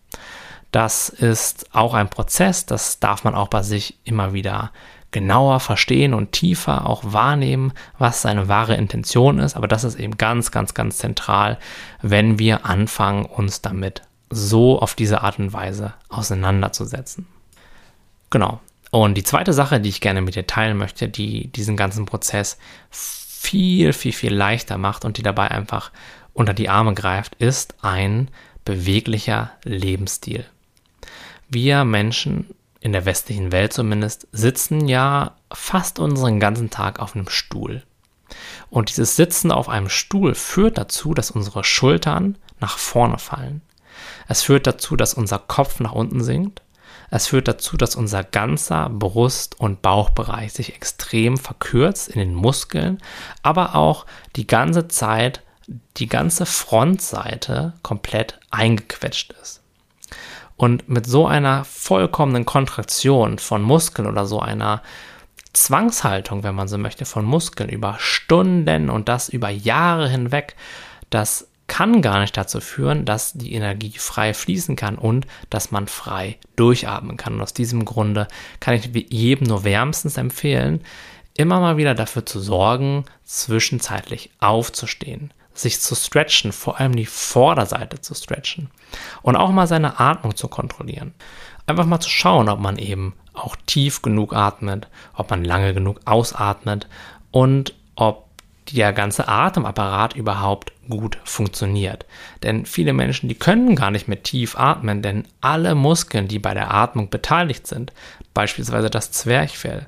Das 0.70 1.08
ist 1.08 1.74
auch 1.74 1.94
ein 1.94 2.10
Prozess, 2.10 2.66
das 2.66 3.00
darf 3.00 3.24
man 3.24 3.34
auch 3.34 3.48
bei 3.48 3.62
sich 3.62 3.98
immer 4.04 4.32
wieder 4.32 4.70
genauer 5.10 5.58
verstehen 5.58 6.14
und 6.14 6.32
tiefer 6.32 6.86
auch 6.86 7.02
wahrnehmen, 7.04 7.72
was 7.98 8.22
seine 8.22 8.48
wahre 8.48 8.76
Intention 8.76 9.40
ist. 9.40 9.56
Aber 9.56 9.66
das 9.66 9.82
ist 9.82 9.98
eben 9.98 10.16
ganz, 10.18 10.52
ganz, 10.52 10.74
ganz 10.74 10.98
zentral, 10.98 11.58
wenn 12.00 12.38
wir 12.38 12.64
anfangen, 12.64 13.24
uns 13.24 13.60
damit 13.60 14.02
so 14.30 14.80
auf 14.80 14.94
diese 14.94 15.22
Art 15.22 15.40
und 15.40 15.52
Weise 15.52 15.94
auseinanderzusetzen. 16.08 17.26
Genau. 18.30 18.60
Und 18.92 19.14
die 19.14 19.24
zweite 19.24 19.52
Sache, 19.52 19.80
die 19.80 19.88
ich 19.88 20.00
gerne 20.00 20.22
mit 20.22 20.36
dir 20.36 20.46
teilen 20.46 20.76
möchte, 20.76 21.08
die 21.08 21.48
diesen 21.48 21.76
ganzen 21.76 22.06
Prozess 22.06 22.58
viel, 22.90 23.92
viel, 23.92 24.12
viel 24.12 24.34
leichter 24.34 24.78
macht 24.78 25.04
und 25.04 25.16
die 25.16 25.22
dabei 25.22 25.50
einfach 25.50 25.90
unter 26.32 26.54
die 26.54 26.68
Arme 26.68 26.94
greift, 26.94 27.34
ist 27.36 27.74
ein 27.82 28.28
beweglicher 28.64 29.50
Lebensstil 29.64 30.44
wir 31.50 31.84
Menschen 31.84 32.46
in 32.80 32.92
der 32.92 33.04
westlichen 33.04 33.52
Welt 33.52 33.72
zumindest 33.72 34.26
sitzen 34.32 34.88
ja 34.88 35.36
fast 35.52 35.98
unseren 35.98 36.40
ganzen 36.40 36.70
Tag 36.70 36.98
auf 36.98 37.14
einem 37.14 37.28
Stuhl. 37.28 37.82
Und 38.70 38.88
dieses 38.88 39.16
Sitzen 39.16 39.50
auf 39.50 39.68
einem 39.68 39.88
Stuhl 39.88 40.34
führt 40.34 40.78
dazu, 40.78 41.12
dass 41.12 41.30
unsere 41.30 41.64
Schultern 41.64 42.38
nach 42.60 42.78
vorne 42.78 43.18
fallen. 43.18 43.60
Es 44.28 44.42
führt 44.42 44.66
dazu, 44.66 44.96
dass 44.96 45.14
unser 45.14 45.38
Kopf 45.38 45.80
nach 45.80 45.92
unten 45.92 46.22
sinkt. 46.22 46.62
Es 47.10 47.26
führt 47.26 47.48
dazu, 47.48 47.76
dass 47.76 47.96
unser 47.96 48.22
ganzer 48.22 48.88
Brust- 48.88 49.58
und 49.58 49.82
Bauchbereich 49.82 50.52
sich 50.52 50.74
extrem 50.74 51.36
verkürzt 51.36 52.08
in 52.08 52.20
den 52.20 52.34
Muskeln, 52.34 52.98
aber 53.42 53.74
auch 53.74 54.06
die 54.36 54.46
ganze 54.46 54.86
Zeit 54.88 55.42
die 55.96 56.08
ganze 56.08 56.46
Frontseite 56.46 57.74
komplett 57.82 58.40
eingequetscht 58.50 59.34
ist. 59.40 59.59
Und 60.60 60.90
mit 60.90 61.06
so 61.06 61.26
einer 61.26 61.64
vollkommenen 61.64 62.44
Kontraktion 62.44 63.38
von 63.38 63.62
Muskeln 63.62 64.06
oder 64.06 64.26
so 64.26 64.40
einer 64.40 64.82
Zwangshaltung, 65.54 66.42
wenn 66.42 66.54
man 66.54 66.68
so 66.68 66.76
möchte, 66.76 67.06
von 67.06 67.24
Muskeln 67.24 67.70
über 67.70 67.96
Stunden 67.98 68.90
und 68.90 69.08
das 69.08 69.30
über 69.30 69.48
Jahre 69.48 70.06
hinweg, 70.06 70.56
das 71.08 71.48
kann 71.66 72.02
gar 72.02 72.20
nicht 72.20 72.36
dazu 72.36 72.60
führen, 72.60 73.06
dass 73.06 73.32
die 73.32 73.54
Energie 73.54 73.94
frei 73.96 74.34
fließen 74.34 74.76
kann 74.76 74.96
und 74.96 75.26
dass 75.48 75.70
man 75.70 75.86
frei 75.88 76.36
durchatmen 76.56 77.16
kann. 77.16 77.36
Und 77.36 77.40
aus 77.40 77.54
diesem 77.54 77.86
Grunde 77.86 78.28
kann 78.60 78.74
ich 78.74 78.90
jedem 79.08 79.46
nur 79.46 79.64
wärmstens 79.64 80.18
empfehlen, 80.18 80.82
immer 81.38 81.60
mal 81.60 81.78
wieder 81.78 81.94
dafür 81.94 82.26
zu 82.26 82.38
sorgen, 82.38 83.06
zwischenzeitlich 83.24 84.28
aufzustehen 84.40 85.32
sich 85.62 85.80
zu 85.80 85.94
stretchen, 85.94 86.52
vor 86.52 86.80
allem 86.80 86.94
die 86.94 87.06
Vorderseite 87.06 88.00
zu 88.00 88.14
stretchen 88.14 88.70
und 89.22 89.36
auch 89.36 89.50
mal 89.50 89.66
seine 89.66 90.00
Atmung 90.00 90.36
zu 90.36 90.48
kontrollieren. 90.48 91.14
Einfach 91.66 91.86
mal 91.86 92.00
zu 92.00 92.10
schauen, 92.10 92.48
ob 92.48 92.60
man 92.60 92.78
eben 92.78 93.14
auch 93.32 93.56
tief 93.66 94.02
genug 94.02 94.34
atmet, 94.34 94.88
ob 95.14 95.30
man 95.30 95.44
lange 95.44 95.74
genug 95.74 96.00
ausatmet 96.04 96.88
und 97.30 97.74
ob 97.94 98.30
der 98.72 98.92
ganze 98.92 99.28
Atemapparat 99.28 100.14
überhaupt 100.14 100.72
gut 100.88 101.18
funktioniert. 101.24 102.06
Denn 102.42 102.66
viele 102.66 102.92
Menschen, 102.92 103.28
die 103.28 103.34
können 103.34 103.74
gar 103.74 103.90
nicht 103.90 104.08
mehr 104.08 104.22
tief 104.22 104.56
atmen, 104.56 105.02
denn 105.02 105.26
alle 105.40 105.74
Muskeln, 105.74 106.28
die 106.28 106.38
bei 106.38 106.54
der 106.54 106.72
Atmung 106.72 107.10
beteiligt 107.10 107.66
sind, 107.66 107.92
beispielsweise 108.34 108.90
das 108.90 109.12
Zwerchfell, 109.12 109.86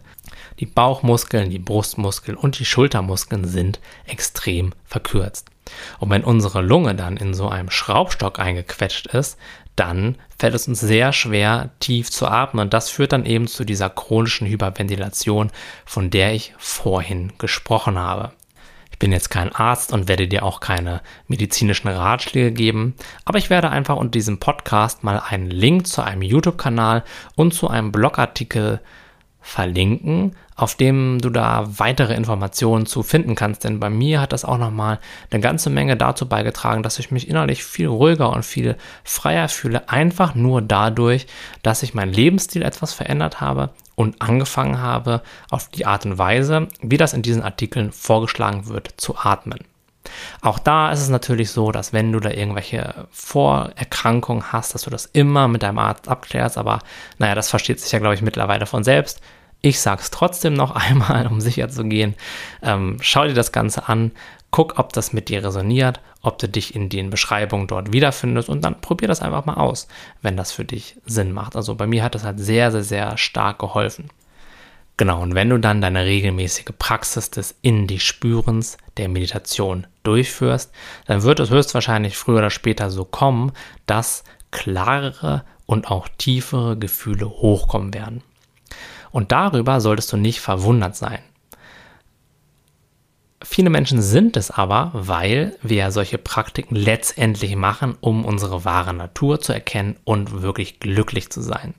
die 0.59 0.67
Bauchmuskeln, 0.67 1.51
die 1.51 1.59
Brustmuskeln 1.59 2.37
und 2.37 2.59
die 2.59 2.65
Schultermuskeln 2.65 3.45
sind 3.45 3.81
extrem 4.07 4.73
verkürzt. 4.85 5.52
Und 5.98 6.11
wenn 6.11 6.25
unsere 6.25 6.62
Lunge 6.62 6.94
dann 6.94 7.16
in 7.16 7.35
so 7.35 7.48
einem 7.48 7.70
Schraubstock 7.70 8.38
eingequetscht 8.38 9.07
ist, 9.09 9.38
dann 9.77 10.16
fällt 10.38 10.55
es 10.55 10.68
uns 10.68 10.81
sehr 10.81 11.12
schwer, 11.12 11.70
tief 11.81 12.11
zu 12.11 12.27
atmen. 12.27 12.64
Und 12.64 12.75
das 12.75 12.90
führt 12.90 13.12
dann 13.12 13.25
eben 13.25 13.46
zu 13.46 13.64
dieser 13.64 13.88
chronischen 13.88 14.46
Hyperventilation, 14.46 15.51
von 15.85 16.11
der 16.11 16.35
ich 16.35 16.55
vorhin 16.59 17.33
gesprochen 17.38 17.98
habe. 17.98 18.33
Ich 18.90 18.98
bin 18.98 19.12
jetzt 19.12 19.31
kein 19.31 19.53
Arzt 19.53 19.92
und 19.92 20.09
werde 20.09 20.29
dir 20.29 20.44
auch 20.44 20.61
keine 20.61 21.01
medizinischen 21.27 21.88
Ratschläge 21.88 22.53
geben, 22.53 22.94
aber 23.25 23.38
ich 23.38 23.51
werde 23.51 23.70
einfach 23.70 23.96
unter 23.96 24.12
diesem 24.12 24.38
Podcast 24.38 25.03
mal 25.03 25.20
einen 25.29 25.51
Link 25.51 25.88
zu 25.88 26.03
einem 26.03 26.22
YouTube-Kanal 26.22 27.03
und 27.35 27.53
zu 27.53 27.68
einem 27.68 27.90
Blogartikel 27.90 28.81
verlinken, 29.42 30.37
auf 30.55 30.76
dem 30.76 31.18
du 31.20 31.28
da 31.28 31.64
weitere 31.78 32.14
Informationen 32.14 32.87
zu 32.87 33.02
finden 33.02 33.35
kannst. 33.35 33.64
Denn 33.64 33.81
bei 33.81 33.90
mir 33.90 34.20
hat 34.20 34.33
das 34.33 34.44
auch 34.44 34.59
nochmal 34.59 35.00
eine 35.31 35.40
ganze 35.40 35.68
Menge 35.70 35.96
dazu 35.96 36.28
beigetragen, 36.28 36.83
dass 36.83 36.98
ich 36.98 37.11
mich 37.11 37.28
innerlich 37.28 37.64
viel 37.64 37.88
ruhiger 37.88 38.33
und 38.33 38.44
viel 38.44 38.76
freier 39.02 39.48
fühle. 39.48 39.88
Einfach 39.88 40.35
nur 40.35 40.62
dadurch, 40.62 41.26
dass 41.62 41.83
ich 41.83 41.94
meinen 41.94 42.12
Lebensstil 42.12 42.62
etwas 42.62 42.92
verändert 42.92 43.40
habe 43.40 43.70
und 43.96 44.22
angefangen 44.22 44.81
habe, 44.81 45.22
auf 45.50 45.68
die 45.68 45.87
Art 45.87 46.07
und 46.07 46.18
Weise, 46.18 46.68
wie 46.81 46.96
das 46.96 47.12
in 47.12 47.22
diesen 47.22 47.42
Artikeln 47.42 47.92
vorgeschlagen 47.92 48.68
wird, 48.68 48.94
zu 48.96 49.16
atmen. 49.16 49.59
Auch 50.41 50.59
da 50.59 50.91
ist 50.91 51.01
es 51.01 51.09
natürlich 51.09 51.51
so, 51.51 51.73
dass 51.73 51.93
wenn 51.93 52.12
du 52.12 52.21
da 52.21 52.31
irgendwelche 52.31 53.07
Vorerkrankungen 53.11 54.53
hast, 54.53 54.75
dass 54.75 54.83
du 54.83 54.91
das 54.91 55.07
immer 55.07 55.49
mit 55.49 55.62
deinem 55.62 55.79
Arzt 55.79 56.09
abklärst. 56.09 56.59
Aber 56.59 56.81
naja, 57.19 57.35
das 57.35 57.51
versteht 57.51 57.81
sich 57.81 57.93
ja, 57.93 57.99
glaube 57.99 58.15
ich, 58.15 58.23
mittlerweile 58.23 58.67
von 58.67 58.85
selbst. 58.85 59.21
Ich 59.61 59.81
sage 59.81 60.03
es 60.03 60.11
trotzdem 60.11 60.55
noch 60.55 60.71
einmal, 60.75 61.27
um 61.27 61.41
sicher 61.41 61.69
zu 61.69 61.85
gehen. 61.85 62.15
Ähm, 62.62 62.99
schau 63.01 63.25
dir 63.25 63.35
das 63.35 63.53
Ganze 63.53 63.88
an, 63.88 64.12
guck, 64.51 64.79
ob 64.79 64.93
das 64.93 65.12
mit 65.12 65.29
dir 65.29 65.45
resoniert, 65.45 66.01
ob 66.21 66.38
du 66.38 66.49
dich 66.49 66.75
in 66.77 66.88
den 66.88 67.11
Beschreibungen 67.11 67.67
dort 67.67 67.93
wiederfindest 67.93 68.49
und 68.49 68.62
dann 68.62 68.81
probier 68.81 69.09
das 69.09 69.23
einfach 69.23 69.45
mal 69.47 69.55
aus, 69.55 69.88
wenn 70.21 70.37
das 70.37 70.53
für 70.53 70.65
dich 70.65 70.97
Sinn 71.07 71.33
macht. 71.33 71.57
Also 71.57 71.75
bei 71.75 71.87
mir 71.87 72.05
hat 72.05 72.15
das 72.15 72.25
halt 72.25 72.38
sehr, 72.38 72.71
sehr, 72.71 72.85
sehr 72.85 73.17
stark 73.17 73.59
geholfen. 73.59 74.11
Genau, 75.03 75.21
und 75.21 75.35
wenn 75.35 75.51
du 75.51 75.59
dann 75.59 75.81
deine 75.81 76.05
regelmäßige 76.05 76.75
Praxis 76.79 77.29
des 77.29 77.57
In 77.61 77.88
dich 77.88 78.05
Spürens, 78.05 78.77
der 78.99 79.09
Meditation 79.09 79.88
durchführst, 80.05 80.71
dann 81.07 81.25
wird 81.25 81.41
es 81.41 81.51
höchstwahrscheinlich 81.51 82.17
früher 82.17 82.38
oder 82.38 82.51
später 82.51 82.88
so 82.88 83.05
kommen, 83.05 83.51
dass 83.87 84.23
klarere 84.53 85.43
und 85.67 85.91
auch 85.91 86.07
tiefere 86.19 86.79
Gefühle 86.79 87.29
hochkommen 87.29 87.93
werden. 87.93 88.23
Und 89.11 89.33
darüber 89.33 89.81
solltest 89.81 90.12
du 90.12 90.17
nicht 90.17 90.38
verwundert 90.38 90.95
sein. 90.95 91.19
Viele 93.43 93.71
Menschen 93.71 94.01
sind 94.01 94.37
es 94.37 94.53
aber, 94.53 94.93
weil 94.95 95.57
wir 95.62 95.91
solche 95.91 96.19
Praktiken 96.19 96.77
letztendlich 96.77 97.57
machen, 97.57 97.97
um 98.01 98.25
unsere 98.25 98.65
wahre 98.65 98.95
Natur 98.95 99.41
zu 99.41 99.53
erkennen 99.53 99.97
und 100.05 100.43
wirklich 100.43 100.79
glücklich 100.79 101.29
zu 101.31 101.43
sein. 101.43 101.75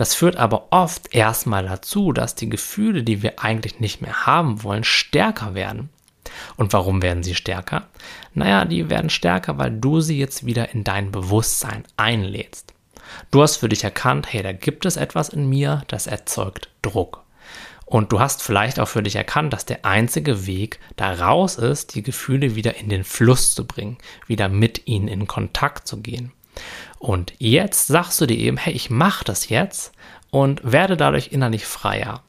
Das 0.00 0.14
führt 0.14 0.36
aber 0.36 0.68
oft 0.70 1.14
erstmal 1.14 1.66
dazu, 1.66 2.12
dass 2.14 2.34
die 2.34 2.48
Gefühle, 2.48 3.02
die 3.02 3.22
wir 3.22 3.44
eigentlich 3.44 3.80
nicht 3.80 4.00
mehr 4.00 4.24
haben 4.24 4.62
wollen, 4.62 4.82
stärker 4.82 5.54
werden. 5.54 5.90
Und 6.56 6.72
warum 6.72 7.02
werden 7.02 7.22
sie 7.22 7.34
stärker? 7.34 7.86
Naja, 8.32 8.64
die 8.64 8.88
werden 8.88 9.10
stärker, 9.10 9.58
weil 9.58 9.70
du 9.70 10.00
sie 10.00 10.18
jetzt 10.18 10.46
wieder 10.46 10.72
in 10.72 10.84
dein 10.84 11.12
Bewusstsein 11.12 11.84
einlädst. 11.98 12.72
Du 13.30 13.42
hast 13.42 13.56
für 13.56 13.68
dich 13.68 13.84
erkannt, 13.84 14.32
hey, 14.32 14.42
da 14.42 14.52
gibt 14.52 14.86
es 14.86 14.96
etwas 14.96 15.28
in 15.28 15.50
mir, 15.50 15.82
das 15.88 16.06
erzeugt 16.06 16.70
Druck. 16.80 17.22
Und 17.84 18.10
du 18.10 18.20
hast 18.20 18.42
vielleicht 18.42 18.80
auch 18.80 18.88
für 18.88 19.02
dich 19.02 19.16
erkannt, 19.16 19.52
dass 19.52 19.66
der 19.66 19.84
einzige 19.84 20.46
Weg 20.46 20.80
da 20.96 21.12
raus 21.12 21.56
ist, 21.56 21.94
die 21.94 22.02
Gefühle 22.02 22.56
wieder 22.56 22.78
in 22.78 22.88
den 22.88 23.04
Fluss 23.04 23.54
zu 23.54 23.66
bringen, 23.66 23.98
wieder 24.26 24.48
mit 24.48 24.86
ihnen 24.86 25.08
in 25.08 25.26
Kontakt 25.26 25.86
zu 25.86 26.00
gehen. 26.00 26.32
Und 27.00 27.32
jetzt 27.38 27.86
sagst 27.86 28.20
du 28.20 28.26
dir 28.26 28.36
eben, 28.36 28.58
hey, 28.58 28.74
ich 28.74 28.90
mache 28.90 29.24
das 29.24 29.48
jetzt 29.48 29.92
und 30.30 30.60
werde 30.62 30.98
dadurch 30.98 31.28
innerlich 31.32 31.64
freier. 31.64 32.22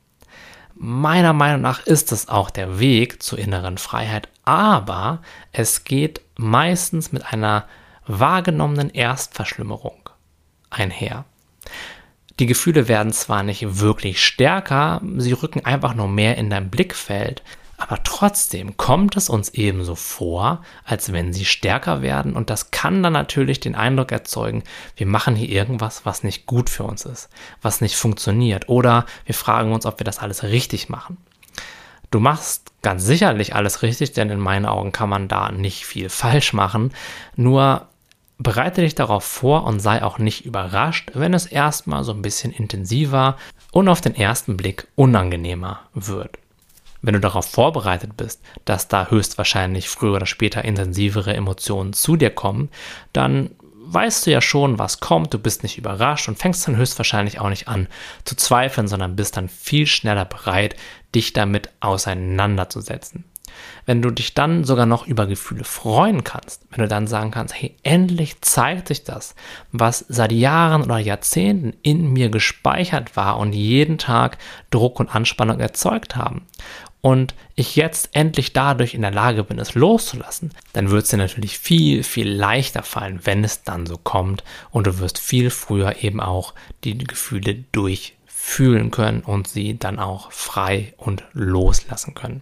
Meiner 0.76 1.34
Meinung 1.34 1.60
nach 1.60 1.86
ist 1.86 2.14
es 2.14 2.30
auch 2.30 2.50
der 2.50 2.80
Weg 2.80 3.22
zur 3.22 3.38
inneren 3.38 3.78
Freiheit, 3.78 4.30
aber 4.46 5.22
es 5.52 5.84
geht 5.84 6.22
meistens 6.38 7.12
mit 7.12 7.34
einer 7.34 7.66
wahrgenommenen 8.08 8.90
Erstverschlimmerung 8.90 10.10
einher. 10.70 11.26
Die 12.40 12.46
Gefühle 12.46 12.88
werden 12.88 13.12
zwar 13.12 13.44
nicht 13.44 13.82
wirklich 13.82 14.26
stärker, 14.26 15.02
sie 15.18 15.34
rücken 15.34 15.66
einfach 15.66 15.96
nur 15.96 16.08
mehr 16.08 16.38
in 16.38 16.50
dein 16.50 16.70
Blickfeld, 16.70 17.44
aber 17.82 18.04
trotzdem 18.04 18.78
kommt 18.78 19.18
es 19.18 19.28
uns 19.28 19.50
ebenso 19.50 19.96
vor, 19.96 20.64
als 20.86 21.12
wenn 21.12 21.34
sie 21.34 21.46
stärker 21.46 22.04
werden 22.04 22.36
und 22.36 22.52
das 22.52 22.70
kann 22.70 23.02
dann 23.02 23.14
natürlich 23.14 23.60
den 23.60 23.74
Eindruck 23.74 24.12
erzeugen, 24.12 24.64
wir 24.96 25.08
machen 25.08 25.36
hier 25.36 25.50
irgendwas, 25.50 26.06
was 26.06 26.24
nicht 26.24 26.46
gut 26.46 26.70
für 26.70 26.84
uns 26.84 27.06
ist, 27.06 27.30
was 27.62 27.82
nicht 27.82 27.96
funktioniert 27.96 28.70
oder 28.70 29.06
wir 29.26 29.34
fragen 29.34 29.74
uns, 29.74 29.88
ob 29.88 30.00
wir 30.00 30.06
das 30.06 30.20
alles 30.20 30.44
richtig 30.44 30.90
machen. 30.90 31.18
Du 32.12 32.20
machst 32.20 32.72
ganz 32.84 33.04
sicherlich 33.04 33.56
alles 33.56 33.82
richtig, 33.82 34.12
denn 34.12 34.30
in 34.30 34.40
meinen 34.40 34.66
Augen 34.66 34.92
kann 34.92 35.10
man 35.10 35.28
da 35.28 35.52
nicht 35.52 35.86
viel 35.86 36.10
falsch 36.10 36.54
machen, 36.54 36.94
nur 37.36 37.88
bereite 38.38 38.82
dich 38.82 38.96
darauf 38.96 39.24
vor 39.24 39.66
und 39.66 39.80
sei 39.80 40.04
auch 40.04 40.20
nicht 40.20 40.46
überrascht, 40.46 41.12
wenn 41.16 41.34
es 41.34 41.48
erstmal 41.48 42.04
so 42.04 42.12
ein 42.12 42.22
bisschen 42.22 42.52
intensiver 42.52 43.38
und 43.72 43.88
auf 43.88 44.02
den 44.02 44.16
ersten 44.16 44.56
Blick 44.56 44.88
unangenehmer 44.96 45.80
wird. 45.94 46.38
Wenn 47.02 47.14
du 47.14 47.20
darauf 47.20 47.50
vorbereitet 47.50 48.16
bist, 48.16 48.42
dass 48.66 48.88
da 48.88 49.08
höchstwahrscheinlich 49.10 49.90
früher 49.90 50.16
oder 50.16 50.26
später 50.26 50.64
intensivere 50.64 51.34
Emotionen 51.34 51.94
zu 51.94 52.16
dir 52.16 52.30
kommen, 52.30 52.70
dann 53.12 53.52
weißt 53.84 54.26
du 54.26 54.32
ja 54.32 54.42
schon, 54.42 54.80
was 54.80 55.00
kommt, 55.00 55.34
du 55.34 55.40
bist 55.40 55.64
nicht 55.64 55.78
überrascht 55.78 56.28
und 56.28 56.38
fängst 56.38 56.68
dann 56.68 56.78
höchstwahrscheinlich 56.78 57.40
auch 57.40 57.50
nicht 57.50 57.68
an 57.68 57.88
zu 58.24 58.36
zweifeln, 58.36 58.88
sondern 58.88 59.16
bist 59.16 59.38
dann 59.38 59.50
viel 59.50 59.88
schneller 59.88 60.26
bereit, 60.26 60.76
dich 61.14 61.34
damit 61.34 61.70
auseinanderzusetzen. 61.82 63.26
Wenn 63.86 64.02
du 64.02 64.12
dich 64.12 64.34
dann 64.34 64.64
sogar 64.64 64.86
noch 64.86 65.08
über 65.08 65.28
Gefühle 65.28 65.66
freuen 65.66 66.24
kannst, 66.24 66.66
wenn 66.70 66.84
du 66.84 66.88
dann 66.88 67.08
sagen 67.08 67.32
kannst, 67.32 67.54
hey, 67.54 67.76
endlich 67.84 68.40
zeigt 68.42 68.88
sich 68.88 69.04
das, 69.04 69.36
was 69.74 70.06
seit 70.08 70.32
Jahren 70.32 70.84
oder 70.84 71.00
Jahrzehnten 71.00 71.74
in 71.82 72.14
mir 72.14 72.30
gespeichert 72.30 73.18
war 73.18 73.38
und 73.38 73.54
jeden 73.54 73.98
Tag 73.98 74.38
Druck 74.70 75.00
und 75.02 75.14
Anspannung 75.14 75.60
erzeugt 75.60 76.16
haben 76.16 76.46
und 77.02 77.34
ich 77.56 77.76
jetzt 77.76 78.10
endlich 78.14 78.54
dadurch 78.54 78.94
in 78.94 79.02
der 79.02 79.12
Lage 79.12 79.44
bin, 79.44 79.60
es 79.60 79.76
loszulassen, 79.76 80.52
dann 80.74 80.92
wird 80.92 81.04
es 81.04 81.10
dir 81.10 81.18
natürlich 81.18 81.58
viel, 81.58 82.04
viel 82.04 82.30
leichter 82.30 82.84
fallen, 82.84 83.20
wenn 83.24 83.44
es 83.44 83.64
dann 83.64 83.86
so 83.86 83.98
kommt 83.98 84.44
und 84.70 84.88
du 84.88 85.00
wirst 85.00 85.18
viel 85.20 85.50
früher 85.50 86.04
eben 86.04 86.20
auch 86.20 86.54
die 86.84 86.98
Gefühle 86.98 87.56
durchfühlen 87.72 88.92
können 88.92 89.22
und 89.22 89.48
sie 89.48 89.78
dann 89.78 90.00
auch 90.00 90.32
frei 90.32 90.94
und 90.98 91.24
loslassen 91.34 92.14
können. 92.14 92.42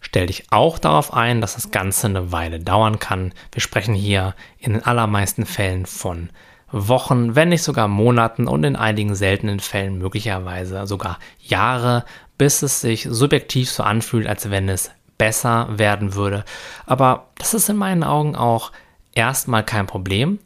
Stell 0.00 0.26
dich 0.26 0.44
auch 0.50 0.78
darauf 0.78 1.12
ein, 1.12 1.40
dass 1.40 1.54
das 1.54 1.70
Ganze 1.70 2.06
eine 2.06 2.32
Weile 2.32 2.60
dauern 2.60 2.98
kann. 2.98 3.32
Wir 3.52 3.60
sprechen 3.60 3.94
hier 3.94 4.34
in 4.58 4.72
den 4.72 4.84
allermeisten 4.84 5.44
Fällen 5.44 5.86
von 5.86 6.30
Wochen, 6.70 7.34
wenn 7.34 7.48
nicht 7.48 7.62
sogar 7.62 7.88
Monaten 7.88 8.46
und 8.46 8.62
in 8.64 8.76
einigen 8.76 9.14
seltenen 9.14 9.58
Fällen 9.58 9.98
möglicherweise 9.98 10.86
sogar 10.86 11.18
Jahre, 11.40 12.04
bis 12.38 12.62
es 12.62 12.80
sich 12.80 13.06
subjektiv 13.10 13.70
so 13.70 13.82
anfühlt, 13.82 14.26
als 14.26 14.50
wenn 14.50 14.68
es 14.68 14.90
besser 15.18 15.66
werden 15.78 16.14
würde. 16.14 16.44
Aber 16.86 17.26
das 17.36 17.52
ist 17.52 17.68
in 17.68 17.76
meinen 17.76 18.04
Augen 18.04 18.36
auch 18.36 18.72
erstmal 19.12 19.64
kein 19.64 19.86
Problem, 19.86 20.38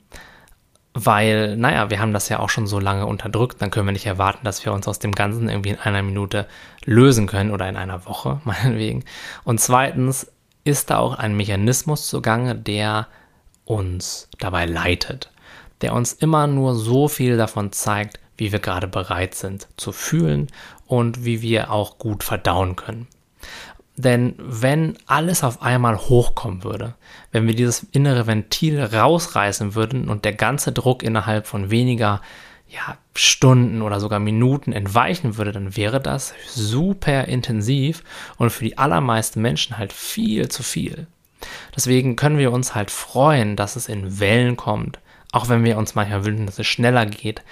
weil, 0.95 1.57
naja, 1.57 1.91
wir 1.91 2.01
haben 2.01 2.13
das 2.13 2.29
ja 2.29 2.39
auch 2.39 2.51
schon 2.51 2.67
so 2.67 2.79
lange 2.79 3.07
unterdrückt, 3.07 3.63
dann 3.63 3.71
können 3.71 3.87
wir 3.87 3.93
nicht 3.93 4.07
erwarten, 4.07 4.45
dass 4.45 4.65
wir 4.65 4.73
uns 4.73 4.89
aus 4.89 4.99
dem 4.99 5.13
Ganzen 5.13 5.49
irgendwie 5.49 5.71
in 5.71 5.79
einer 5.79 6.03
Minute 6.03 6.47
lösen 6.85 7.27
können 7.27 7.51
oder 7.51 7.69
in 7.69 7.77
einer 7.77 8.07
Woche, 8.07 8.41
meinetwegen. 8.45 9.05
Und 9.45 9.61
zweitens 9.61 10.31
ist 10.65 10.91
da 10.91 10.99
auch 10.99 11.15
ein 11.15 11.37
Mechanismus 11.37 12.09
zugange, 12.09 12.55
der 12.55 13.09
uns 13.65 14.29
dabei 14.39 14.67
leitet, 14.67 15.31
der 15.83 15.95
uns 15.95 16.13
immer 16.13 16.47
nur 16.47 16.75
so 16.75 17.09
viel 17.09 17.37
davon 17.37 17.73
zeigt, 17.73 18.19
wie 18.37 18.53
wir 18.53 18.59
gerade 18.59 18.89
bereit 18.89 19.35
sind 19.35 19.69
zu 19.77 19.93
fühlen 19.93 20.49
und 20.87 21.25
wie 21.25 21.43
wir 21.43 21.71
auch 21.71 21.99
gut 21.99 22.25
verdauen 22.25 22.77
können. 22.77 23.07
Denn 23.97 24.35
wenn 24.39 24.97
alles 25.07 25.45
auf 25.45 25.63
einmal 25.63 25.97
hochkommen 25.97 26.65
würde, 26.65 26.95
wenn 27.31 27.47
wir 27.47 27.55
dieses 27.55 27.87
innere 27.93 28.27
Ventil 28.27 28.83
rausreißen 28.83 29.75
würden 29.75 30.09
und 30.09 30.25
der 30.25 30.33
ganze 30.33 30.73
Druck 30.73 31.03
innerhalb 31.03 31.47
von 31.47 31.71
weniger 31.71 32.23
ja, 32.69 32.97
Stunden 33.15 33.83
oder 33.83 34.01
sogar 34.01 34.19
Minuten 34.19 34.73
entweichen 34.73 35.37
würde, 35.37 35.53
dann 35.53 35.77
wäre 35.77 36.01
das 36.01 36.33
super 36.49 37.27
intensiv 37.27 38.03
und 38.39 38.51
für 38.51 38.65
die 38.65 38.79
allermeisten 38.79 39.43
Menschen 39.43 39.77
halt 39.77 39.93
viel 39.93 40.49
zu 40.49 40.63
viel. 40.63 41.07
Deswegen 41.77 42.17
können 42.17 42.39
wir 42.39 42.51
uns 42.51 42.75
halt 42.75 42.91
freuen, 42.91 43.57
dass 43.57 43.77
es 43.77 43.89
in 43.89 44.21
Wellen 44.21 44.57
kommt, 44.57 45.01
auch 45.33 45.49
wenn 45.49 45.65
wir 45.65 45.77
uns 45.77 45.95
manchmal 45.95 46.25
wünschen, 46.25 46.47
dass 46.47 46.59
es 46.59 46.67
schneller 46.67 47.05
geht. 47.05 47.43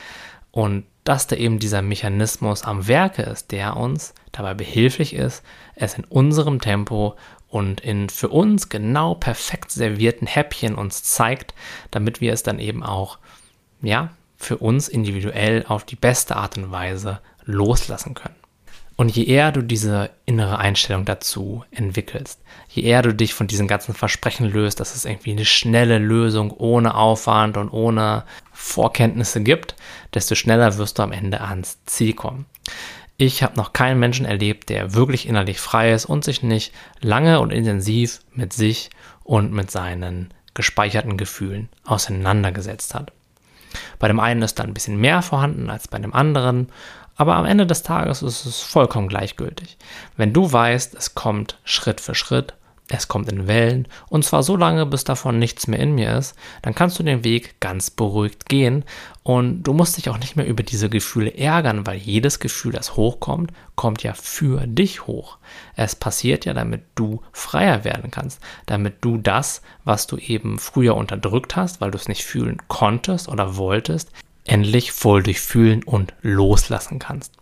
Und 0.53 0.85
dass 1.05 1.27
da 1.27 1.37
eben 1.37 1.59
dieser 1.59 1.83
Mechanismus 1.83 2.65
am 2.65 2.87
Werke 2.87 3.23
ist, 3.23 3.53
der 3.53 3.77
uns 3.77 4.15
dabei 4.33 4.55
behilflich 4.55 5.15
ist, 5.15 5.43
es 5.75 5.95
in 5.95 6.05
unserem 6.05 6.61
Tempo 6.61 7.17
und 7.49 7.81
in 7.81 8.09
für 8.09 8.29
uns 8.29 8.69
genau 8.69 9.15
perfekt 9.15 9.71
servierten 9.71 10.27
Häppchen 10.27 10.75
uns 10.75 11.03
zeigt, 11.03 11.55
damit 11.91 12.21
wir 12.21 12.33
es 12.33 12.43
dann 12.43 12.59
eben 12.59 12.83
auch, 12.83 13.19
ja, 13.83 14.11
für 14.37 14.59
uns 14.59 14.89
individuell 14.89 15.65
auf 15.69 15.85
die 15.85 15.97
beste 15.97 16.37
Art 16.37 16.57
und 16.57 16.71
Weise 16.71 17.21
loslassen 17.45 18.15
können. 18.15 18.40
Und 19.01 19.17
je 19.17 19.25
eher 19.25 19.51
du 19.51 19.63
diese 19.63 20.11
innere 20.27 20.59
Einstellung 20.59 21.07
dazu 21.07 21.65
entwickelst, 21.71 22.39
je 22.69 22.83
eher 22.83 23.01
du 23.01 23.15
dich 23.15 23.33
von 23.33 23.47
diesen 23.47 23.67
ganzen 23.67 23.95
Versprechen 23.95 24.45
löst, 24.45 24.79
dass 24.79 24.95
es 24.95 25.07
irgendwie 25.07 25.31
eine 25.31 25.47
schnelle 25.47 25.97
Lösung 25.97 26.51
ohne 26.51 26.95
Aufwand 26.95 27.57
und 27.57 27.71
ohne 27.71 28.25
Vorkenntnisse 28.53 29.43
gibt, 29.43 29.75
desto 30.13 30.35
schneller 30.35 30.77
wirst 30.77 30.99
du 30.99 31.03
am 31.03 31.13
Ende 31.13 31.41
ans 31.41 31.79
Ziel 31.87 32.13
kommen. 32.13 32.45
Ich 33.17 33.43
habe 33.43 33.57
noch 33.57 33.73
keinen 33.73 34.01
Menschen 34.01 34.27
erlebt, 34.27 34.69
der 34.69 34.93
wirklich 34.93 35.27
innerlich 35.27 35.61
frei 35.61 35.93
ist 35.93 36.05
und 36.05 36.23
sich 36.23 36.43
nicht 36.43 36.75
lange 37.01 37.41
und 37.41 37.53
intensiv 37.53 38.21
mit 38.35 38.53
sich 38.53 38.91
und 39.25 39.51
mit 39.51 39.71
seinen 39.71 40.35
gespeicherten 40.53 41.17
Gefühlen 41.17 41.71
auseinandergesetzt 41.87 42.95
hat. 42.95 43.13
Bei 43.99 44.09
dem 44.09 44.21
einen 44.21 44.43
ist 44.43 44.59
da 44.59 44.65
ein 44.65 44.75
bisschen 44.75 44.99
mehr 44.99 45.23
vorhanden 45.23 45.71
als 45.71 45.89
bei 45.89 45.99
dem 45.99 46.15
anderen 46.15 46.69
aber 47.21 47.37
am 47.37 47.45
Ende 47.45 47.67
des 47.67 47.83
Tages 47.83 48.23
ist 48.23 48.47
es 48.47 48.61
vollkommen 48.61 49.07
gleichgültig. 49.07 49.77
Wenn 50.17 50.33
du 50.33 50.51
weißt, 50.51 50.95
es 50.95 51.15
kommt 51.15 51.59
Schritt 51.65 52.01
für 52.01 52.15
Schritt, 52.15 52.55
es 52.89 53.09
kommt 53.09 53.31
in 53.31 53.47
Wellen 53.47 53.89
und 54.09 54.25
zwar 54.25 54.43
so 54.43 54.57
lange, 54.57 54.87
bis 54.87 55.05
davon 55.05 55.39
nichts 55.39 55.67
mehr 55.67 55.81
in 55.81 55.95
mir 55.95 56.17
ist, 56.17 56.35
dann 56.63 56.75
kannst 56.75 56.99
du 56.99 57.03
den 57.03 57.23
Weg 57.23 57.61
ganz 57.61 57.91
beruhigt 57.91 58.49
gehen 58.49 58.87
und 59.23 59.65
du 59.65 59.75
musst 59.75 59.99
dich 59.99 60.09
auch 60.09 60.17
nicht 60.17 60.37
mehr 60.37 60.47
über 60.47 60.63
diese 60.63 60.89
Gefühle 60.89 61.37
ärgern, 61.37 61.87
weil 61.87 61.99
jedes 61.99 62.39
Gefühl, 62.41 62.73
das 62.73 62.97
hochkommt, 62.97 63.53
kommt 63.75 64.03
ja 64.03 64.15
für 64.15 64.67
dich 64.67 65.07
hoch. 65.07 65.37
Es 65.77 65.95
passiert 65.95 66.47
ja, 66.47 66.55
damit 66.55 66.85
du 66.95 67.21
freier 67.33 67.85
werden 67.85 68.11
kannst, 68.11 68.41
damit 68.65 69.05
du 69.05 69.19
das, 69.19 69.61
was 69.85 70.07
du 70.07 70.17
eben 70.17 70.59
früher 70.59 70.97
unterdrückt 70.97 71.55
hast, 71.55 71.83
weil 71.83 71.91
du 71.91 71.99
es 71.99 72.09
nicht 72.09 72.25
fühlen 72.25 72.63
konntest 72.69 73.29
oder 73.29 73.59
wolltest, 73.59 74.11
endlich 74.45 74.93
voll 74.93 75.23
durchfühlen 75.23 75.83
und 75.83 76.15
loslassen 76.23 76.99
kannst. 76.99 77.33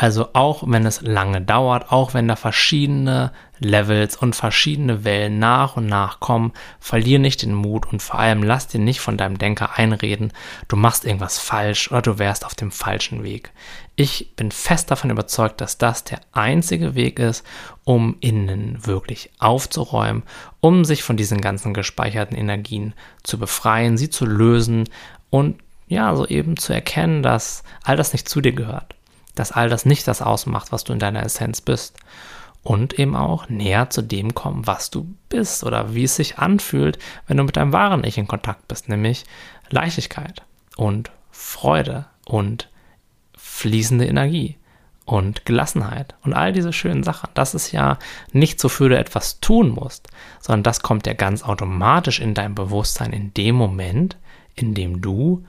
Also 0.00 0.28
auch 0.32 0.62
wenn 0.66 0.86
es 0.86 1.02
lange 1.02 1.42
dauert, 1.42 1.92
auch 1.92 2.14
wenn 2.14 2.26
da 2.26 2.34
verschiedene 2.34 3.32
Levels 3.58 4.16
und 4.16 4.34
verschiedene 4.34 5.04
Wellen 5.04 5.38
nach 5.38 5.76
und 5.76 5.84
nach 5.84 6.20
kommen, 6.20 6.54
verlier 6.78 7.18
nicht 7.18 7.42
den 7.42 7.52
Mut 7.52 7.84
und 7.92 8.02
vor 8.02 8.18
allem 8.18 8.42
lass 8.42 8.66
dir 8.66 8.80
nicht 8.80 9.00
von 9.00 9.18
deinem 9.18 9.36
Denker 9.36 9.76
einreden, 9.76 10.32
du 10.68 10.76
machst 10.76 11.04
irgendwas 11.04 11.38
falsch 11.38 11.90
oder 11.90 12.00
du 12.00 12.18
wärst 12.18 12.46
auf 12.46 12.54
dem 12.54 12.70
falschen 12.70 13.22
Weg. 13.24 13.52
Ich 13.94 14.34
bin 14.36 14.52
fest 14.52 14.90
davon 14.90 15.10
überzeugt, 15.10 15.60
dass 15.60 15.76
das 15.76 16.02
der 16.02 16.20
einzige 16.32 16.94
Weg 16.94 17.18
ist, 17.18 17.44
um 17.84 18.16
innen 18.20 18.78
wirklich 18.86 19.30
aufzuräumen, 19.38 20.22
um 20.60 20.86
sich 20.86 21.02
von 21.02 21.18
diesen 21.18 21.42
ganzen 21.42 21.74
gespeicherten 21.74 22.38
Energien 22.38 22.94
zu 23.22 23.38
befreien, 23.38 23.98
sie 23.98 24.08
zu 24.08 24.24
lösen 24.24 24.88
und 25.28 25.56
ja, 25.90 26.14
so 26.14 26.24
eben 26.26 26.56
zu 26.56 26.72
erkennen, 26.72 27.22
dass 27.22 27.64
all 27.82 27.96
das 27.96 28.12
nicht 28.12 28.28
zu 28.28 28.40
dir 28.40 28.52
gehört, 28.52 28.94
dass 29.34 29.50
all 29.50 29.68
das 29.68 29.84
nicht 29.84 30.06
das 30.06 30.22
ausmacht, 30.22 30.70
was 30.70 30.84
du 30.84 30.92
in 30.92 31.00
deiner 31.00 31.24
Essenz 31.24 31.60
bist 31.60 31.96
und 32.62 32.98
eben 32.98 33.16
auch 33.16 33.48
näher 33.48 33.90
zu 33.90 34.00
dem 34.00 34.32
kommen, 34.32 34.68
was 34.68 34.90
du 34.90 35.12
bist 35.28 35.64
oder 35.64 35.92
wie 35.94 36.04
es 36.04 36.14
sich 36.14 36.38
anfühlt, 36.38 36.98
wenn 37.26 37.36
du 37.36 37.42
mit 37.42 37.56
deinem 37.56 37.72
wahren 37.72 38.04
Ich 38.04 38.18
in 38.18 38.28
Kontakt 38.28 38.68
bist, 38.68 38.88
nämlich 38.88 39.24
Leichtigkeit 39.68 40.42
und 40.76 41.10
Freude 41.32 42.06
und 42.24 42.68
fließende 43.36 44.06
Energie 44.06 44.56
und 45.06 45.44
Gelassenheit 45.44 46.14
und 46.22 46.34
all 46.34 46.52
diese 46.52 46.72
schönen 46.72 47.02
Sachen. 47.02 47.30
Das 47.34 47.54
ist 47.54 47.72
ja 47.72 47.98
nicht 48.30 48.60
so, 48.60 48.68
für 48.68 48.88
du 48.88 48.96
etwas 48.96 49.40
tun 49.40 49.70
musst, 49.70 50.06
sondern 50.38 50.62
das 50.62 50.82
kommt 50.82 51.08
ja 51.08 51.14
ganz 51.14 51.42
automatisch 51.42 52.20
in 52.20 52.34
dein 52.34 52.54
Bewusstsein 52.54 53.12
in 53.12 53.34
dem 53.34 53.56
Moment, 53.56 54.18
in 54.54 54.74
dem 54.74 55.00
du 55.00 55.44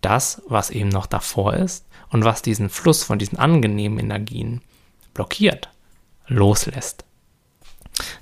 das, 0.00 0.42
was 0.48 0.70
eben 0.70 0.88
noch 0.88 1.06
davor 1.06 1.54
ist 1.54 1.86
und 2.10 2.24
was 2.24 2.42
diesen 2.42 2.68
Fluss 2.68 3.02
von 3.02 3.18
diesen 3.18 3.38
angenehmen 3.38 3.98
Energien 3.98 4.62
blockiert, 5.14 5.68
loslässt. 6.26 7.04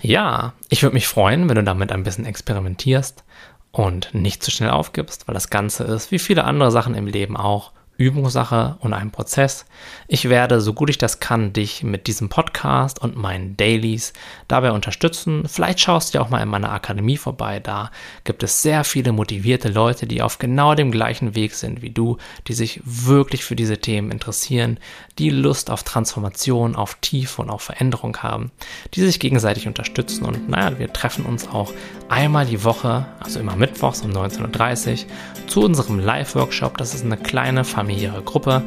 Ja, 0.01 0.55
ich 0.68 0.83
würde 0.83 0.95
mich 0.95 1.07
freuen, 1.07 1.49
wenn 1.49 1.57
du 1.57 1.62
damit 1.62 1.93
ein 1.93 2.03
bisschen 2.03 2.26
experimentierst 2.26 3.24
und 3.70 4.12
nicht 4.14 4.43
zu 4.43 4.51
schnell 4.51 4.70
aufgibst, 4.70 5.29
weil 5.29 5.35
das 5.35 5.51
Ganze 5.51 5.85
ist, 5.85 6.11
wie 6.11 6.18
viele 6.18 6.45
andere 6.45 6.70
Sachen 6.70 6.95
im 6.95 7.07
Leben 7.07 7.37
auch, 7.37 7.72
Übungssache 7.99 8.76
und 8.78 8.92
ein 8.94 9.11
Prozess. 9.11 9.66
Ich 10.07 10.28
werde, 10.28 10.61
so 10.61 10.72
gut 10.72 10.88
ich 10.88 10.99
das 10.99 11.18
kann, 11.18 11.53
dich 11.53 11.82
mit 11.82 12.07
diesem 12.07 12.28
Podcast 12.28 13.03
und 13.03 13.16
meinen 13.16 13.57
Dailies 13.57 14.12
dabei 14.46 14.70
unterstützen. 14.70 15.42
Vielleicht 15.49 15.80
schaust 15.80 16.14
du 16.14 16.18
ja 16.18 16.24
auch 16.24 16.30
mal 16.30 16.40
in 16.40 16.49
meiner 16.49 16.70
Akademie 16.70 17.16
vorbei. 17.16 17.59
Da 17.59 17.90
gibt 18.22 18.44
es 18.44 18.62
sehr 18.62 18.84
viele 18.84 19.11
motivierte 19.11 19.68
Leute, 19.68 20.07
die 20.07 20.22
auf 20.22 20.38
genau 20.38 20.76
dem 20.76 20.92
gleichen 20.92 21.34
Weg 21.34 21.55
sind 21.55 21.82
wie 21.82 21.90
du, 21.90 22.18
die 22.46 22.55
sich 22.55 22.80
wirklich 22.84 23.44
für 23.44 23.57
diese 23.57 23.78
Themen 23.78 24.12
interessieren, 24.12 24.78
die 25.18 25.30
Lust 25.30 25.68
auf 25.68 25.82
Transformation, 25.82 26.76
auf 26.76 26.94
Tiefe 27.01 27.42
und 27.42 27.51
auf 27.51 27.62
Veränderung 27.62 28.16
haben, 28.18 28.53
die 28.94 29.01
sich 29.01 29.18
gegenseitig 29.18 29.66
unterstützen. 29.66 30.24
Und 30.24 30.49
naja, 30.49 30.78
wir 30.78 30.92
treffen 30.92 31.26
uns 31.26 31.49
auch 31.49 31.72
einmal 32.09 32.46
die 32.46 32.62
Woche, 32.62 33.07
also 33.18 33.40
immer 33.40 33.57
mittwochs 33.57 34.03
um 34.03 34.12
19.30 34.12 34.90
Uhr, 34.92 35.49
zu 35.49 35.62
unserem 35.62 35.99
Live-Workshop. 35.99 36.78
Das 36.78 36.94
ist 36.94 37.05
eine 37.05 37.16
kleine 37.16 37.64
familiäre 37.89 38.22
Gruppe, 38.22 38.62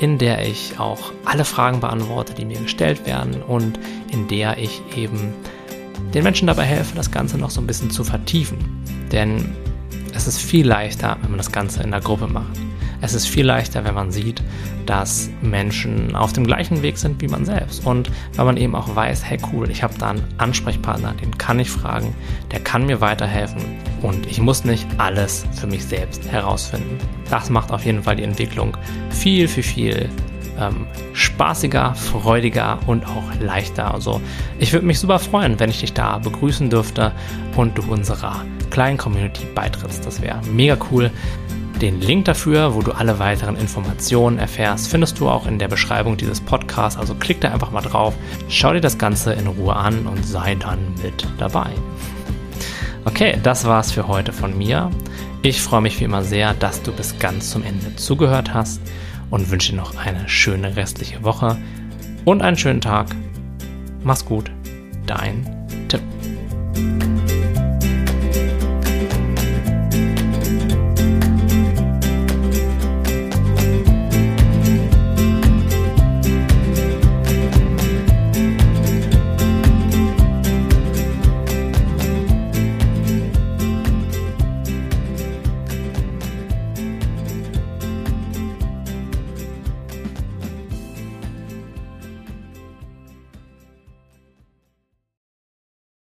in 0.00 0.18
der 0.18 0.46
ich 0.46 0.78
auch 0.78 1.10
alle 1.24 1.46
Fragen 1.46 1.80
beantworte, 1.80 2.34
die 2.34 2.44
mir 2.44 2.60
gestellt 2.60 3.06
werden 3.06 3.42
und 3.42 3.78
in 4.12 4.28
der 4.28 4.58
ich 4.58 4.82
eben 4.94 5.32
den 6.12 6.22
Menschen 6.22 6.46
dabei 6.46 6.64
helfe, 6.64 6.94
das 6.94 7.10
Ganze 7.10 7.38
noch 7.38 7.48
so 7.48 7.62
ein 7.62 7.66
bisschen 7.66 7.90
zu 7.90 8.04
vertiefen. 8.04 8.58
Denn 9.10 9.54
es 10.14 10.26
ist 10.26 10.38
viel 10.38 10.66
leichter, 10.66 11.16
wenn 11.22 11.30
man 11.30 11.38
das 11.38 11.50
Ganze 11.50 11.82
in 11.82 11.90
der 11.90 12.00
Gruppe 12.00 12.26
macht. 12.26 12.58
Es 13.00 13.14
ist 13.14 13.26
viel 13.26 13.46
leichter, 13.46 13.84
wenn 13.84 13.94
man 13.94 14.10
sieht, 14.10 14.42
dass 14.86 15.30
Menschen 15.42 16.14
auf 16.14 16.32
dem 16.32 16.46
gleichen 16.46 16.82
Weg 16.82 16.98
sind 16.98 17.20
wie 17.20 17.28
man 17.28 17.44
selbst. 17.44 17.84
Und 17.86 18.10
wenn 18.34 18.46
man 18.46 18.56
eben 18.56 18.74
auch 18.74 18.94
weiß, 18.94 19.24
hey 19.24 19.38
cool, 19.52 19.70
ich 19.70 19.82
habe 19.82 19.94
da 19.98 20.10
einen 20.10 20.24
Ansprechpartner, 20.38 21.14
den 21.14 21.36
kann 21.36 21.58
ich 21.58 21.70
fragen, 21.70 22.14
der 22.52 22.60
kann 22.60 22.86
mir 22.86 23.00
weiterhelfen 23.00 23.62
und 24.02 24.26
ich 24.26 24.40
muss 24.40 24.64
nicht 24.64 24.86
alles 24.98 25.44
für 25.52 25.66
mich 25.66 25.84
selbst 25.84 26.26
herausfinden. 26.30 26.98
Das 27.30 27.50
macht 27.50 27.70
auf 27.70 27.84
jeden 27.84 28.02
Fall 28.02 28.16
die 28.16 28.24
Entwicklung 28.24 28.76
viel, 29.10 29.48
viel, 29.48 29.62
viel 29.62 30.10
ähm, 30.58 30.86
spaßiger, 31.12 31.94
freudiger 31.94 32.78
und 32.86 33.06
auch 33.06 33.24
leichter. 33.40 33.92
Also 33.92 34.20
ich 34.58 34.72
würde 34.72 34.86
mich 34.86 34.98
super 34.98 35.18
freuen, 35.18 35.58
wenn 35.60 35.70
ich 35.70 35.80
dich 35.80 35.92
da 35.92 36.18
begrüßen 36.18 36.70
dürfte 36.70 37.12
und 37.56 37.76
du 37.78 37.82
unserer 37.90 38.44
kleinen 38.70 38.98
Community 38.98 39.44
beitrittst. 39.54 40.04
Das 40.06 40.20
wäre 40.22 40.40
mega 40.52 40.76
cool. 40.90 41.10
Den 41.80 42.00
Link 42.00 42.24
dafür, 42.24 42.74
wo 42.74 42.80
du 42.80 42.92
alle 42.92 43.18
weiteren 43.18 43.54
Informationen 43.56 44.38
erfährst, 44.38 44.88
findest 44.88 45.20
du 45.20 45.28
auch 45.28 45.46
in 45.46 45.58
der 45.58 45.68
Beschreibung 45.68 46.16
dieses 46.16 46.40
Podcasts. 46.40 46.98
Also 46.98 47.14
klick 47.14 47.42
da 47.42 47.52
einfach 47.52 47.70
mal 47.70 47.82
drauf, 47.82 48.14
schau 48.48 48.72
dir 48.72 48.80
das 48.80 48.96
Ganze 48.96 49.34
in 49.34 49.46
Ruhe 49.46 49.76
an 49.76 50.06
und 50.06 50.24
sei 50.24 50.54
dann 50.54 50.78
mit 51.02 51.26
dabei. 51.36 51.70
Okay, 53.04 53.38
das 53.42 53.66
war's 53.66 53.92
für 53.92 54.08
heute 54.08 54.32
von 54.32 54.56
mir. 54.56 54.90
Ich 55.42 55.60
freue 55.60 55.82
mich 55.82 56.00
wie 56.00 56.04
immer 56.04 56.24
sehr, 56.24 56.54
dass 56.54 56.82
du 56.82 56.92
bis 56.92 57.18
ganz 57.18 57.50
zum 57.50 57.62
Ende 57.62 57.94
zugehört 57.96 58.54
hast 58.54 58.80
und 59.30 59.50
wünsche 59.50 59.72
dir 59.72 59.78
noch 59.78 59.96
eine 59.98 60.28
schöne 60.30 60.76
restliche 60.76 61.22
Woche 61.22 61.58
und 62.24 62.40
einen 62.40 62.56
schönen 62.56 62.80
Tag. 62.80 63.08
Mach's 64.02 64.24
gut, 64.24 64.50
dein 65.06 65.46